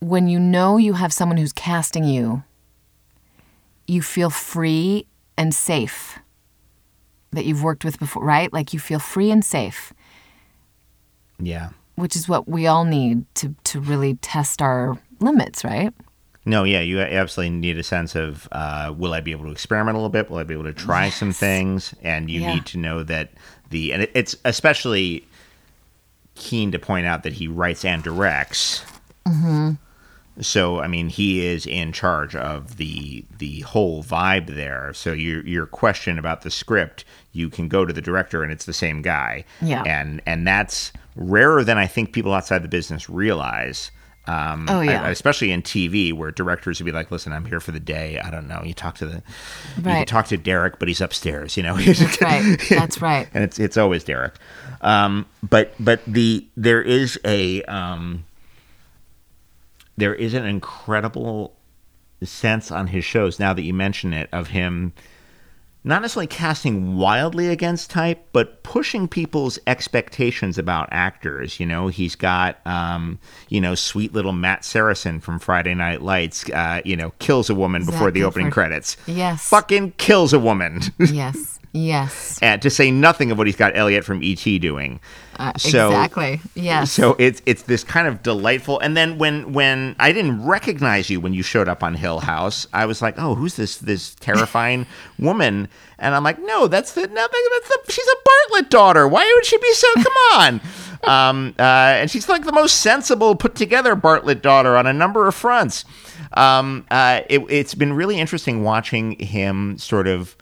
[0.00, 2.42] when you know you have someone who's casting you,
[3.86, 5.06] you feel free
[5.36, 6.18] and safe
[7.32, 8.52] that you've worked with before, right?
[8.52, 9.92] Like you feel free and safe,
[11.38, 11.70] Yeah.
[11.96, 15.92] which is what we all need to to really test our limits, right?
[16.46, 19.94] No, yeah, you absolutely need a sense of uh, will I be able to experiment
[19.94, 20.30] a little bit?
[20.30, 21.94] Will I be able to try some things?
[22.02, 22.54] And you Yeah.
[22.54, 23.30] need to know that
[23.68, 25.26] the and it, it's especially
[26.34, 28.84] keen to point out that he writes and directs.
[29.26, 29.72] Mm-hmm.
[30.40, 34.92] So I mean, he is in charge of the the whole vibe there.
[34.94, 38.64] So your your question about the script, you can go to the director and it's
[38.64, 39.44] the same guy.
[39.60, 39.82] Yeah.
[39.82, 43.90] and and that's rarer than I think people outside the business realize.
[44.26, 45.02] Um, Oh, yeah.
[45.04, 48.18] I- especially in TV, where directors would be like, "Listen, I'm here for the day.
[48.18, 49.22] I don't know." You talk to the,
[49.78, 51.56] you can talk to Derek, but he's upstairs.
[51.56, 52.56] You know, That's right.
[52.68, 53.28] That's right.
[53.34, 54.34] and it's it's always Derek.
[54.82, 58.24] Um, but but the there is a um,
[59.96, 61.54] there is an incredible
[62.22, 64.92] sense on his shows now that you mention it of him
[65.82, 71.58] not necessarily casting wildly against type, but pushing people's expectations about actors.
[71.58, 73.18] You know, he's got, um,
[73.48, 77.54] you know, sweet little Matt Saracen from Friday Night Lights, uh, you know, kills a
[77.54, 78.96] woman before the opening credits.
[79.06, 79.48] Yes.
[79.48, 80.80] Fucking kills a woman.
[80.98, 81.58] yes.
[81.72, 82.38] Yes.
[82.42, 84.98] and to say nothing of what he's got Elliot from ET doing.
[85.40, 86.40] Uh, So- exactly.
[86.54, 86.92] Yes.
[86.92, 88.78] So it's it's this kind of delightful.
[88.80, 92.66] And then when when I didn't recognize you when you showed up on Hill House,
[92.74, 94.86] I was like, oh, who's this this terrifying
[95.18, 95.68] woman?
[95.98, 99.08] And I'm like, no, that's the no, that's the she's a Bartlet daughter.
[99.08, 99.86] Why would she be so?
[99.94, 100.06] Come
[100.40, 100.60] on.
[101.08, 105.26] um, uh, and she's like the most sensible, put together Bartlet daughter on a number
[105.26, 105.86] of fronts.
[106.34, 110.36] Um, uh, it, it's been really interesting watching him sort of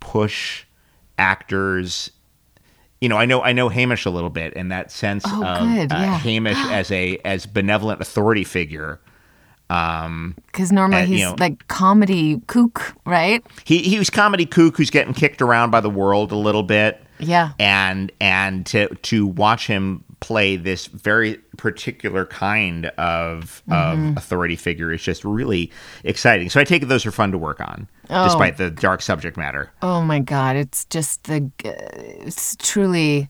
[0.00, 0.64] push
[1.18, 2.10] actors.
[3.00, 5.58] You know, I know I know Hamish a little bit in that sense Oh, of
[5.60, 6.18] good, uh, yeah.
[6.18, 9.00] Hamish as a as benevolent authority figure.
[9.68, 13.44] Um, Because normally Uh, you he's know- like comedy kook, right?
[13.64, 17.02] he he was comedy kook who's getting kicked around by the world a little bit.
[17.18, 17.52] Yeah.
[17.58, 24.10] and and to to watch him play this very particular kind of Mm-hmm.
[24.10, 25.70] of authority figure is just really
[26.04, 26.48] exciting.
[26.50, 29.70] So I take it those are fun to work on, despite the dark subject matter.
[29.82, 33.28] Oh my God, it's just the it's truly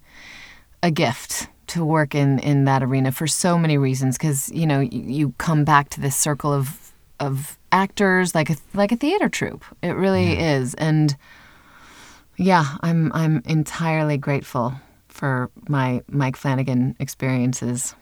[0.82, 4.16] a gift to work in in that arena for so many reasons.
[4.18, 8.56] Because you know you, you come back to this circle of of actors like a
[8.74, 9.64] like a theater troupe.
[9.82, 11.16] It really is, and
[12.36, 14.74] yeah, I'm I'm entirely grateful
[15.08, 17.94] for my Mike Flanagan experiences.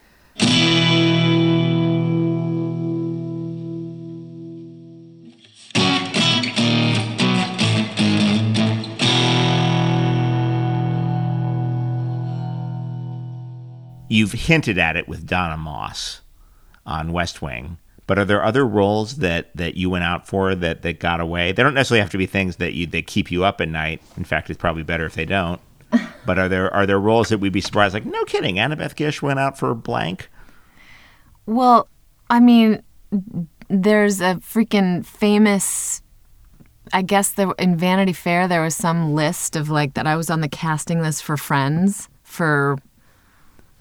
[14.08, 16.20] You've hinted at it with Donna Moss
[16.86, 17.78] on West Wing.
[18.06, 21.52] But are there other roles that, that you went out for that, that got away?
[21.52, 24.02] They don't necessarily have to be things that you that keep you up at night.
[24.16, 25.60] In fact, it's probably better if they don't.
[26.26, 27.92] But are there are there roles that we'd be surprised?
[27.92, 30.30] Like, no kidding, Annabeth Gish went out for blank.
[31.44, 31.86] Well,
[32.30, 32.82] I mean,
[33.68, 36.00] there's a freaking famous.
[36.94, 40.30] I guess there in Vanity Fair there was some list of like that I was
[40.30, 42.78] on the casting list for Friends for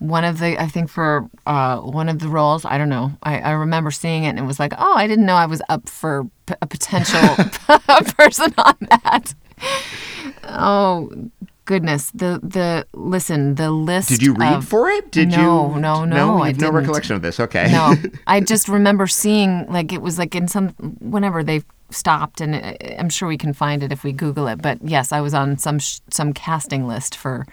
[0.04, 2.66] one of the I think for uh, one of the roles.
[2.66, 3.14] I don't know.
[3.24, 5.62] I, I remember seeing it and it was like, oh, I didn't know I was
[5.70, 7.22] up for p- a potential
[8.18, 9.34] person on that.
[10.44, 11.10] Oh
[11.66, 14.10] goodness, the the listen the list.
[14.10, 15.12] Did you read of- for it?
[15.12, 15.38] Did no,
[15.74, 15.80] you?
[15.80, 16.42] No, no, no.
[16.44, 17.40] I You've no recollection of this.
[17.40, 17.72] Okay.
[17.72, 17.96] No,
[18.28, 22.74] I just remember seeing like it was like in some whenever they stopped, and uh,
[23.00, 24.62] I'm sure we can find it if we Google it.
[24.62, 27.46] But yes, I was on some sh- some casting list for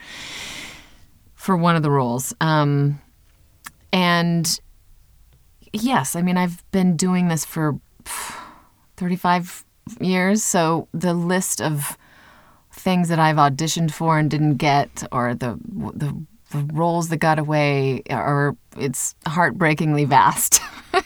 [1.40, 3.00] for one of the roles, um,
[3.94, 4.60] and
[5.72, 7.80] yes, I mean I've been doing this for
[8.98, 9.64] 35
[10.00, 11.96] years, so the list of
[12.72, 15.58] things that I've auditioned for and didn't get, or the
[15.94, 16.14] the,
[16.50, 20.60] the roles that got away, are it's heartbreakingly vast.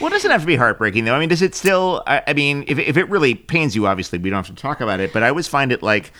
[0.00, 1.14] Well, it doesn't have to be heartbreaking, though.
[1.14, 2.02] I mean, does it still?
[2.06, 4.80] I, I mean, if, if it really pains you, obviously, we don't have to talk
[4.80, 5.12] about it.
[5.12, 6.12] But I always find it like,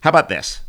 [0.00, 0.60] how about this?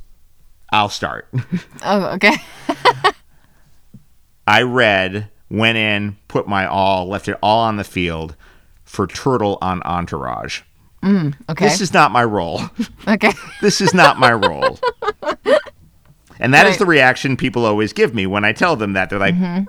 [0.72, 1.28] I'll start.
[1.84, 2.36] oh, okay.
[4.47, 8.36] I read, went in, put my all, left it all on the field
[8.84, 10.61] for Turtle on Entourage.
[11.03, 11.65] Mm, okay.
[11.65, 12.61] This is not my role.
[13.07, 13.32] okay.
[13.61, 14.80] this is not my role.
[16.39, 16.80] And that is Right.
[16.80, 19.09] the reaction people always give me when I tell them that.
[19.09, 19.63] They're like, mm-hmm.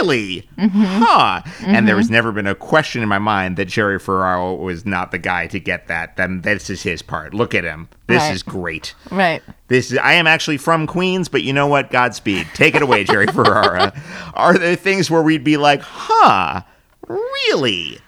[0.00, 0.48] Really?
[0.58, 1.42] Huh?
[1.66, 5.10] And there has never been a question in my mind that Jerry Ferrara was not
[5.10, 6.16] the guy to get that.
[6.16, 7.34] Then this is his part.
[7.34, 7.88] Look at him.
[8.06, 8.34] This Right.
[8.34, 8.94] is great.
[9.10, 9.42] Right.
[9.68, 11.90] This is, I am actually from Queens, but you know what?
[11.90, 12.46] Godspeed.
[12.54, 13.92] Take it away, Jerry Ferrara.
[14.34, 16.62] Are there things where we'd be like, huh?
[17.06, 17.98] Really?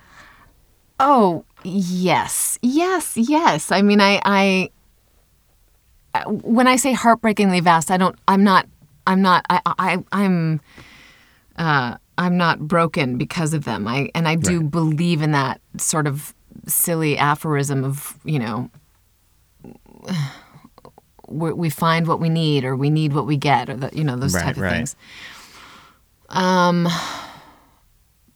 [0.98, 2.58] Oh, yes.
[2.62, 3.72] Yes, yes.
[3.72, 4.70] I mean, I, I,
[6.14, 8.66] uh, when I say heartbreakingly vast, I don't, I'm not,
[9.06, 10.60] I'm not, I, I, I'm,
[11.60, 13.86] uh, I'm not broken because of them.
[13.86, 16.34] I, and I do believe in that sort of
[16.66, 18.70] silly aphorism of, you know,
[21.28, 24.02] we we find what we need or we need what we get or the, you
[24.04, 24.70] know, those Right, type of right.
[24.72, 24.96] things.
[26.30, 26.88] Um,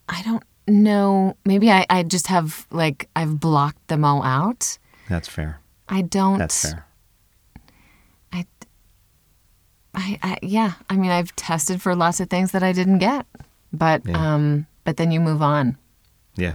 [0.08, 1.36] I don't know.
[1.44, 4.78] Maybe I, I just have like I've blocked them all out.
[5.08, 5.60] That's fair.
[5.88, 6.38] I don't.
[6.38, 6.86] That's fair.
[8.32, 8.46] I,
[9.94, 10.72] I, I, yeah.
[10.90, 13.26] I mean, I've tested for lots of things that I didn't get,
[13.72, 14.34] but Yeah.
[14.34, 15.76] um, but then you move on.
[16.36, 16.54] Yeah.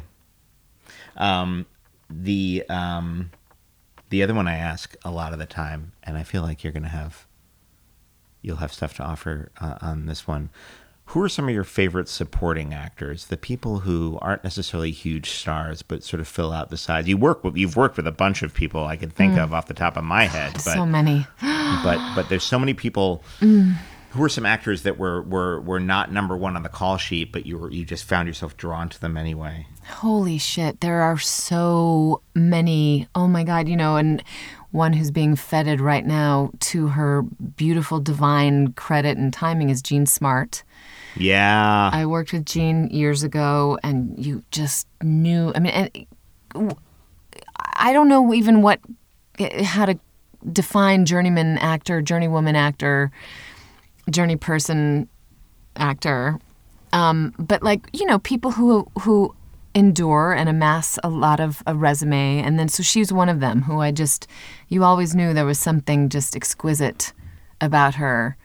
[1.17, 1.65] Um,
[2.09, 3.31] the um,
[4.09, 6.73] the other one I ask a lot of the time, and I feel like you're
[6.73, 7.25] gonna have
[8.41, 10.49] you'll have stuff to offer uh, on this one.
[11.09, 13.25] Who are some of your favorite supporting actors?
[13.25, 17.07] The people who aren't necessarily huge stars, but sort of fill out the sides.
[17.07, 19.43] You work with you've worked with a bunch of people I can think mm.
[19.43, 21.25] of off the top of my head, but so many.
[21.41, 23.75] but but there's so many people mm.
[24.11, 27.31] who are some actors that were were were not number one on the call sheet,
[27.31, 29.65] but you were you just found yourself drawn to them anyway.
[29.87, 33.07] Holy shit, there are so many.
[33.15, 34.23] Oh my God, you know, and
[34.69, 40.05] one who's being feted right now to her beautiful divine credit and timing is Jean
[40.05, 40.61] Smart.
[41.15, 41.89] Yeah.
[41.91, 45.51] I worked with Jean years ago, and you just knew.
[45.55, 45.73] I mean,
[46.53, 46.75] and
[47.75, 48.79] I don't know even what
[49.63, 49.97] how to
[50.51, 53.11] define journeyman actor, journeywoman actor.
[54.09, 55.07] journey person
[55.75, 56.39] actor.
[56.93, 59.35] Um, but like you know, people who who
[59.75, 63.63] endure and amass a lot of a resume, and then so she's one of them
[63.63, 64.27] who I just
[64.67, 67.13] you always knew there was something just exquisite
[67.61, 68.35] about her.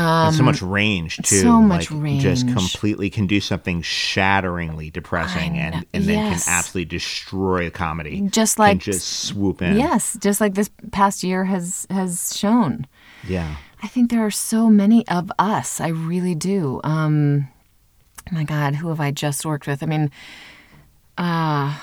[0.00, 1.36] And so much range too.
[1.38, 6.44] Um, so much like, Just completely can do something shatteringly depressing, and and then yes.
[6.44, 8.20] can absolutely destroy a comedy.
[8.30, 9.76] Just can like- just swoop in.
[9.76, 12.86] Yes, just like this past year has has shown.
[13.26, 13.56] Yeah.
[13.82, 15.80] I think there are so many of us.
[15.80, 16.80] I really do.
[16.82, 17.48] Um,
[18.32, 19.82] my God, who have I just worked with?
[19.82, 20.10] I mean,
[21.16, 21.78] uh,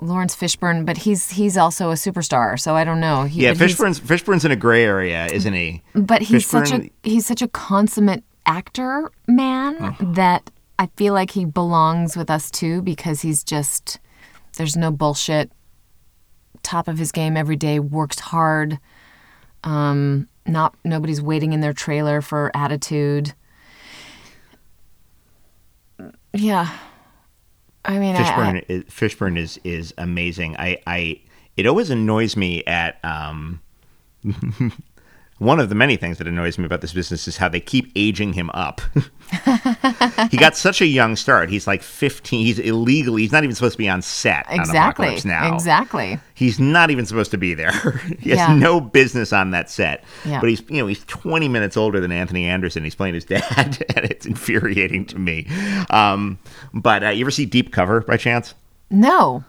[0.00, 3.24] Laurence Fishburne, but he's he's also a superstar, so I don't know.
[3.24, 5.82] He, Yeah, Fishburne's Fishburne's in a gray area, isn't he?
[5.94, 10.04] But he's such a he's such a consummate actor man Uh-huh.
[10.14, 13.98] that I feel like he belongs with us too because he's just
[14.56, 15.50] there's no bullshit.
[16.62, 18.78] Top of his game every day, works hard.
[19.62, 23.32] Um, not nobody's waiting in their trailer for attitude.
[26.32, 26.68] Yeah,
[27.84, 30.56] I mean, I- I- Fishburne is, Fishburne is is amazing.
[30.58, 31.20] I I
[31.56, 33.60] it always annoys me at um
[35.38, 37.90] one of the many things that annoys me about this business is how they keep
[37.96, 38.80] aging him up.
[40.30, 41.50] he got such a young start.
[41.50, 42.44] He's like 15.
[42.46, 43.22] He's illegally.
[43.22, 45.52] He's not even supposed to be on set on exactly, Apocalypse Now.
[45.54, 46.18] exactly.
[46.34, 47.72] He's not even supposed to be there.
[48.20, 48.54] he has Yeah.
[48.54, 50.04] no business on that set.
[50.24, 50.40] Yeah.
[50.40, 52.84] But he's you know he's 20 minutes older than Anthony Anderson.
[52.84, 55.46] He's playing his dad, and it's infuriating to me.
[55.90, 56.38] Um,
[56.72, 58.54] but uh, you ever see Deep Cover by chance?
[58.90, 59.42] No,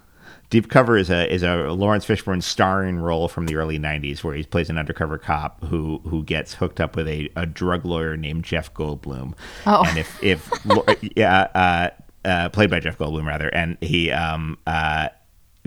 [0.50, 4.36] Deep Cover is a is a Laurence Fishburne starring role from the early '90s, where
[4.36, 8.16] he plays an undercover cop who who gets hooked up with a, a drug lawyer
[8.16, 9.34] named Jeff Goldblum.
[9.66, 9.84] Oh.
[9.86, 10.50] and if if
[11.16, 11.90] yeah, uh,
[12.28, 15.10] uh, played by Jeff Goldblum rather, and he um uh,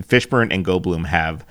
[0.01, 1.45] Fishburne and Goldblum have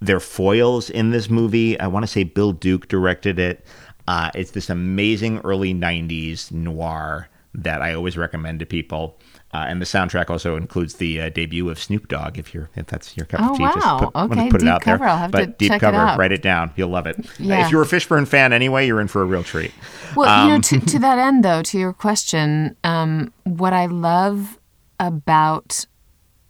[0.00, 1.78] their foils in this movie.
[1.80, 3.64] I want to say Bill Duke directed it.
[4.06, 9.18] Uh, it's this amazing early '90s noir that I always recommend to people.
[9.54, 12.38] Uh, and the soundtrack also includes the uh, debut of Snoop Dogg.
[12.38, 13.72] If you're if that's your cup Oh, of tea, wow.
[13.74, 14.98] just put, Okay, put it out cover.
[15.00, 15.08] there.
[15.08, 16.18] I'll have but to deep check it cover, out.
[16.18, 16.70] write it down.
[16.74, 17.18] You'll love it.
[17.38, 17.66] Yeah.
[17.66, 19.70] If you're a Fishburne fan anyway, you're in for a real treat.
[20.16, 23.86] Well, you know, Um, to, to that end, though, to your question, um, what I
[23.86, 24.58] love
[24.98, 25.84] about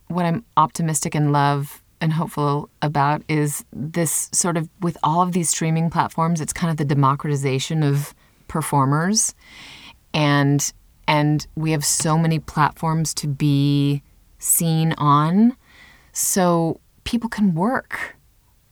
[0.07, 5.33] what I'm optimistic and love and hopeful about is this sort of with all of
[5.33, 8.15] these streaming platforms, it's kind of the democratization of
[8.47, 9.35] performers,
[10.15, 10.73] and
[11.13, 14.03] and we have so many platforms to be
[14.39, 15.57] seen on,
[16.13, 18.17] so people can work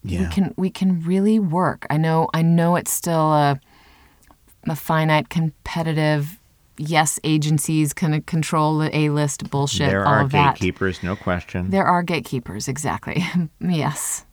[0.03, 0.21] Yeah.
[0.21, 1.85] we can we can really work.
[1.89, 3.59] I know I know it's still a
[4.67, 6.23] a finite competitive
[6.77, 10.55] yes agencies kind of control the A list bullshit there all are of that.
[10.55, 11.69] gatekeepers, no question.
[11.69, 13.23] There are gatekeepers exactly.
[13.59, 14.25] yes.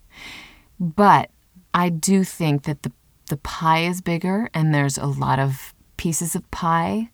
[0.80, 1.30] But
[1.74, 2.92] I do think that the
[3.30, 7.10] the pie is bigger and there's a lot of pieces of pie.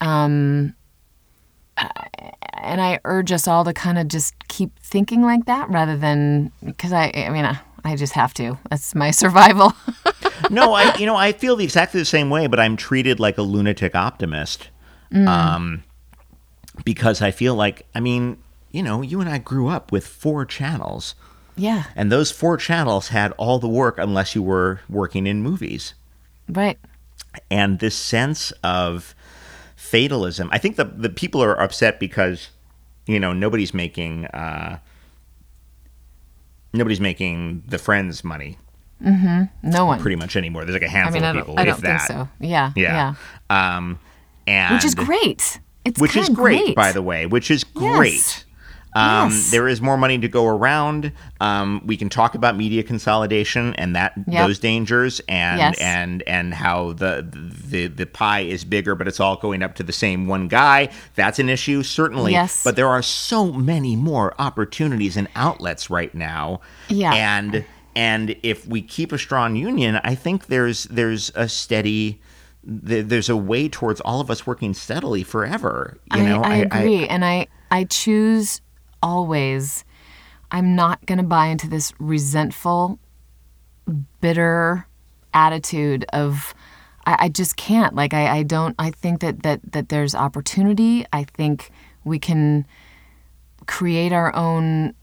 [0.00, 0.74] Um
[2.62, 6.52] and I urge us all to kind of just keep thinking like that rather than
[6.64, 8.58] because I I mean I, I just have to.
[8.70, 9.72] That's my survival.
[10.50, 13.42] no, I you know I feel exactly the same way, but I'm treated like a
[13.42, 14.68] lunatic optimist,
[15.12, 15.26] Mm.
[15.26, 15.82] um,
[16.84, 18.36] because I feel like I mean
[18.70, 21.14] you know you and I grew up with four channels,
[21.56, 21.84] yeah.
[21.96, 25.94] and those four channels had all the work unless you were working in movies,
[26.48, 26.78] Right.
[27.50, 29.14] and this sense of
[29.90, 30.48] fatalism.
[30.52, 32.50] I think the the people are upset because
[33.06, 34.78] you know nobody's making uh,
[36.72, 38.56] nobody's making the Friends money
[39.02, 39.70] Mm-hmm.
[39.70, 39.98] No one.
[39.98, 40.66] pretty much anymore.
[40.66, 42.06] There's like a handful mean, I of don't, people, I if don't think that.
[42.06, 42.28] so.
[42.38, 42.72] Yeah.
[42.76, 43.14] Yeah.
[43.50, 43.76] yeah.
[43.76, 43.98] Um,
[44.46, 45.58] and Which is great.
[45.86, 47.24] It's Which is kinda great, by the way.
[47.24, 47.96] Which is Yes.
[47.96, 48.44] great.
[48.92, 49.50] Um, Yes.
[49.50, 51.12] There is more money to go around.
[51.40, 54.46] Um, we can talk about media consolidation and that Yep.
[54.46, 55.78] those dangers and Yes.
[55.80, 59.82] and and how the, the the pie is bigger, but it's all going up to
[59.82, 60.88] the same one guy.
[61.14, 62.32] That's an issue, certainly.
[62.32, 62.62] Yes.
[62.64, 66.60] But there are so many more opportunities and outlets right now.
[66.88, 67.12] Yeah.
[67.14, 67.64] And
[67.96, 72.20] and if we keep a strong union, I think there's there's a steady
[72.62, 75.98] there's a way towards all of us working steadily forever.
[76.14, 78.60] You I, know, I agree, and I I choose
[79.02, 79.84] always.
[80.50, 82.98] I'm not going to buy into this resentful,
[84.20, 84.86] bitter
[85.32, 86.54] attitude of.
[87.06, 87.94] I, I just can't.
[87.94, 88.74] Like I, I don't.
[88.78, 91.04] I think that that that there's opportunity.
[91.12, 91.70] I think
[92.04, 92.66] we can
[93.66, 94.94] create our own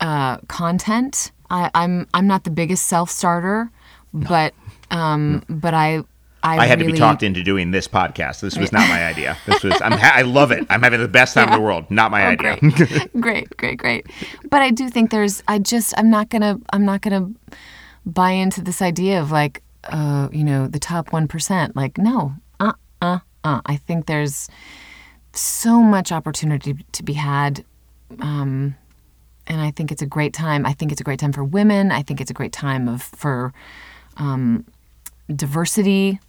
[0.00, 1.32] uh, content.
[1.50, 3.70] I, I'm I'm not the biggest self starter,
[4.12, 4.54] but
[4.90, 6.02] um, but I.
[6.42, 8.40] I, I had to be talked into doing this podcast.
[8.40, 9.36] This was not my idea.
[9.46, 10.66] This was I'm ha- I love it.
[10.70, 11.90] I'm having the best time in the world.
[11.90, 12.56] Not my Oh, idea.
[12.60, 13.12] great.
[13.20, 14.06] great, great, great.
[14.48, 17.30] But I do think there's I just I'm not gonna I'm not gonna
[18.06, 21.72] buy into this idea of like uh, you know, the top 1%.
[21.74, 23.60] Like, no, uh, uh, uh.
[23.64, 24.48] I think there's
[25.32, 27.64] so much opportunity to be had.
[28.20, 28.74] Um,
[29.46, 30.66] and I think it's a great time.
[30.66, 31.90] I think it's a great time for women.
[31.92, 33.54] I think it's a great time of for
[34.18, 34.66] um,
[35.34, 36.20] diversity.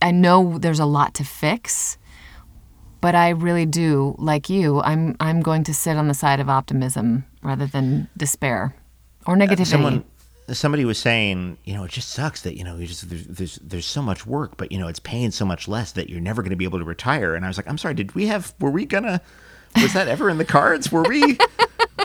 [0.00, 1.98] I know there's a lot to fix,
[3.00, 6.48] but I really do, like you, I'm I'm going to sit on the side of
[6.48, 8.74] optimism rather than despair
[9.26, 9.66] or uh, negativity.
[9.66, 10.04] Someone,
[10.48, 13.56] somebody was saying, you know, it just sucks that you know, you just there's, there's
[13.56, 16.42] there's so much work, but you know, it's paying so much less that you're never
[16.42, 17.34] going to be able to retire.
[17.34, 18.54] And I was like, I'm sorry, did we have?
[18.60, 19.20] Were we gonna?
[19.76, 20.90] Was that ever in the cards?
[20.92, 21.38] Were we?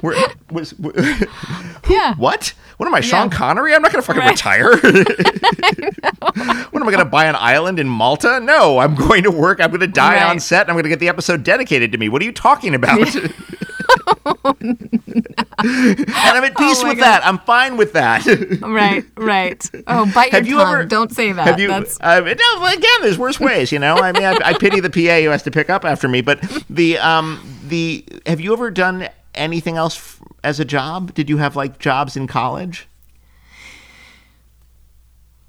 [0.04, 0.16] Were,
[0.52, 0.74] was,
[1.90, 2.16] yeah.
[2.16, 2.54] what?
[2.78, 3.38] What am I, Sean Yeah.
[3.38, 3.76] Connery?
[3.76, 4.32] I'm not going to fucking Right.
[4.32, 4.78] retire.
[4.78, 8.40] what am I going to buy an island in Malta?
[8.40, 9.60] No, I'm going to work.
[9.60, 10.30] I'm going to die Right.
[10.30, 10.62] on set.
[10.62, 12.08] and I'm going to get the episode dedicated to me.
[12.10, 13.14] What are you talking about?
[14.60, 17.04] and I'm at peace Oh with God.
[17.06, 17.26] that.
[17.26, 18.26] I'm fine with that.
[18.62, 19.70] Right, right.
[19.88, 20.74] Oh, bite Have your you tongue.
[20.74, 21.48] ever- Don't say that.
[21.48, 21.68] Have you?
[21.68, 23.72] That's Uh, no, again, there's worse ways.
[23.72, 26.08] You know, I mean, I, I pity the PA who has to pick up after
[26.08, 26.22] me.
[26.22, 27.40] But the um
[27.70, 31.14] the have you ever done anything else f- as a job?
[31.14, 32.88] Did you have like jobs in college?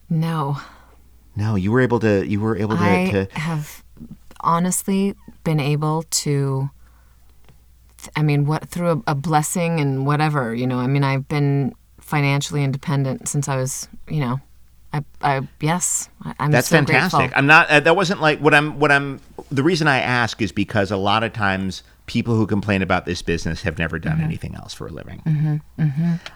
[0.09, 0.59] no.
[1.37, 2.27] No, you were able to.
[2.27, 2.83] You were able to.
[2.83, 3.85] I to have
[4.41, 5.15] honestly
[5.45, 6.71] been able to.
[8.17, 10.79] I mean, what through a, a blessing and whatever, you know.
[10.79, 14.41] I mean, I've been financially independent since I was, you know,
[14.93, 16.09] I, I yes,
[16.39, 17.19] I'm That's so fantastic.
[17.19, 17.39] grateful.
[17.39, 17.71] I'm not.
[17.71, 18.79] Uh, that wasn't like what I'm.
[18.79, 19.21] What I'm.
[19.51, 23.23] The reason I ask is because a lot of times people who complain about this
[23.23, 24.25] business have never done Mm-hmm.
[24.25, 25.23] anything else for a living.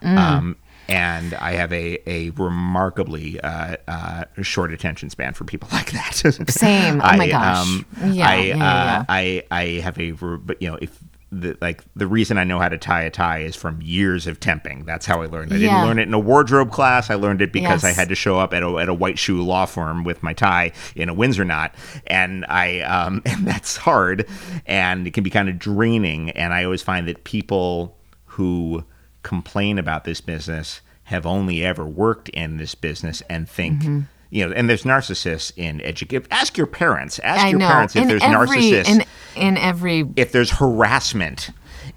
[0.03, 0.57] Um,
[0.89, 6.15] and I have a a remarkably uh, uh, short attention span for people like that.
[6.49, 7.01] Same.
[7.03, 7.67] Oh my gosh.
[8.05, 9.05] Yeah, I, yeah, yeah, uh, yeah.
[9.09, 10.99] I I have a re- but you know if.
[11.41, 14.39] The, like the reason I know how to tie a tie is from years of
[14.41, 14.85] temping.
[14.87, 15.53] That's how I learned.
[15.53, 15.69] I Yeah.
[15.71, 17.11] didn't learn it in a wardrobe class.
[17.11, 19.43] I learned it because I had to show up at a, at a white shoe
[19.43, 21.75] law firm with my tie in a Windsor knot,
[22.07, 24.27] and I um, and that's hard,
[24.67, 26.31] and it can be kind of draining.
[26.31, 28.85] And I always find that people who
[29.23, 33.81] complain about this business have only ever worked in this business and think.
[33.83, 34.01] Mm-hmm.
[34.35, 36.27] You know, and there's narcissists in education.
[36.33, 37.21] Ask your parents.
[37.21, 37.69] Ask I your know.
[37.69, 39.05] parents if in there's every, narcissists in
[39.37, 41.51] in every if there's harassment,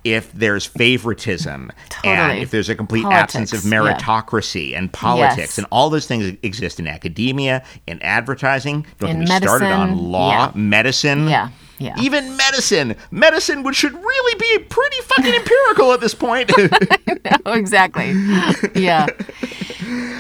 [0.04, 2.14] if there's favoritism, totally.
[2.14, 3.72] and if there's a complete absence of Politics,
[4.06, 4.22] yeah.
[4.22, 5.58] meritocracy and politics, Yes.
[5.58, 8.86] and all those things exist in academia, in advertising.
[9.00, 10.52] Don't In get me started on law, yeah.
[10.54, 11.28] medicine.
[11.28, 11.96] Yeah, yeah.
[12.00, 16.52] Even medicine, medicine, which should really be pretty fucking empirical at this point.
[17.46, 18.14] oh, exactly.
[18.76, 19.08] Yeah.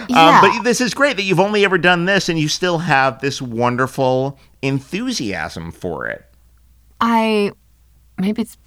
[0.09, 0.41] Um, yeah.
[0.41, 3.41] but this is great that you've only ever done this, and you still have this
[3.41, 6.23] wonderful enthusiasm for it.
[7.01, 7.51] I
[8.17, 8.57] maybe it's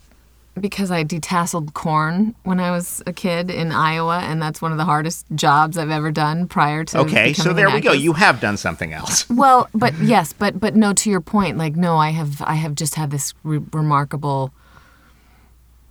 [0.59, 4.79] because I detasseled corn when I was a kid in Iowa, and that's one of
[4.79, 6.99] the hardest jobs I've ever done prior to.
[7.01, 7.93] Okay, so there we go.
[7.93, 9.29] You have done something else.
[9.41, 10.93] Well, but yes, but but no.
[10.93, 14.53] To your point, like no, I have I have just had this re- remarkable,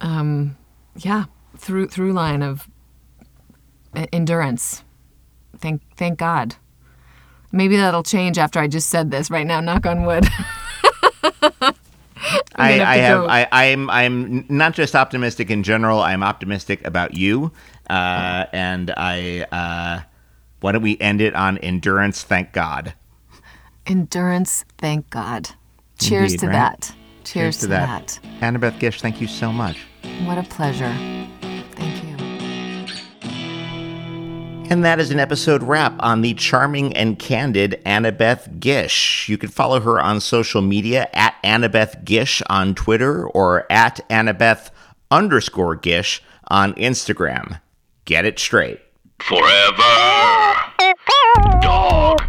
[0.01, 0.55] um,
[0.97, 1.25] yeah,
[1.57, 2.67] through through line of
[3.97, 4.83] e- endurance.
[5.57, 6.55] Thank thank God.
[7.51, 9.31] Maybe that'll change after I just said this.
[9.31, 10.27] Right now, knock on wood.
[12.59, 13.27] I, gonna have I to have go.
[13.27, 15.99] I, I'm I'm not just optimistic in general.
[16.01, 17.51] I'm optimistic about you,
[17.89, 19.45] uh, and I.
[19.51, 20.01] Uh,
[20.61, 22.21] why don't we end it on endurance?
[22.23, 22.93] Thank God.
[23.87, 24.65] endurance.
[24.77, 25.49] Thank God.
[25.99, 26.53] Cheers Indeed, to right?
[26.53, 26.95] that.
[27.23, 28.19] Cheers, to, that.
[28.41, 28.53] that.
[28.53, 29.85] Annabeth Gish, thank you so much.
[30.23, 30.93] What a pleasure.
[34.69, 39.27] And that is an episode wrap on the charming and candid Annabeth Gish.
[39.27, 44.69] You can follow her on social media at Annabeth Gish on Twitter or at Annabeth
[45.09, 47.59] underscore Gish on Instagram.
[48.05, 48.79] Get it straight.
[49.19, 50.55] Forever.
[51.61, 52.28] Dog.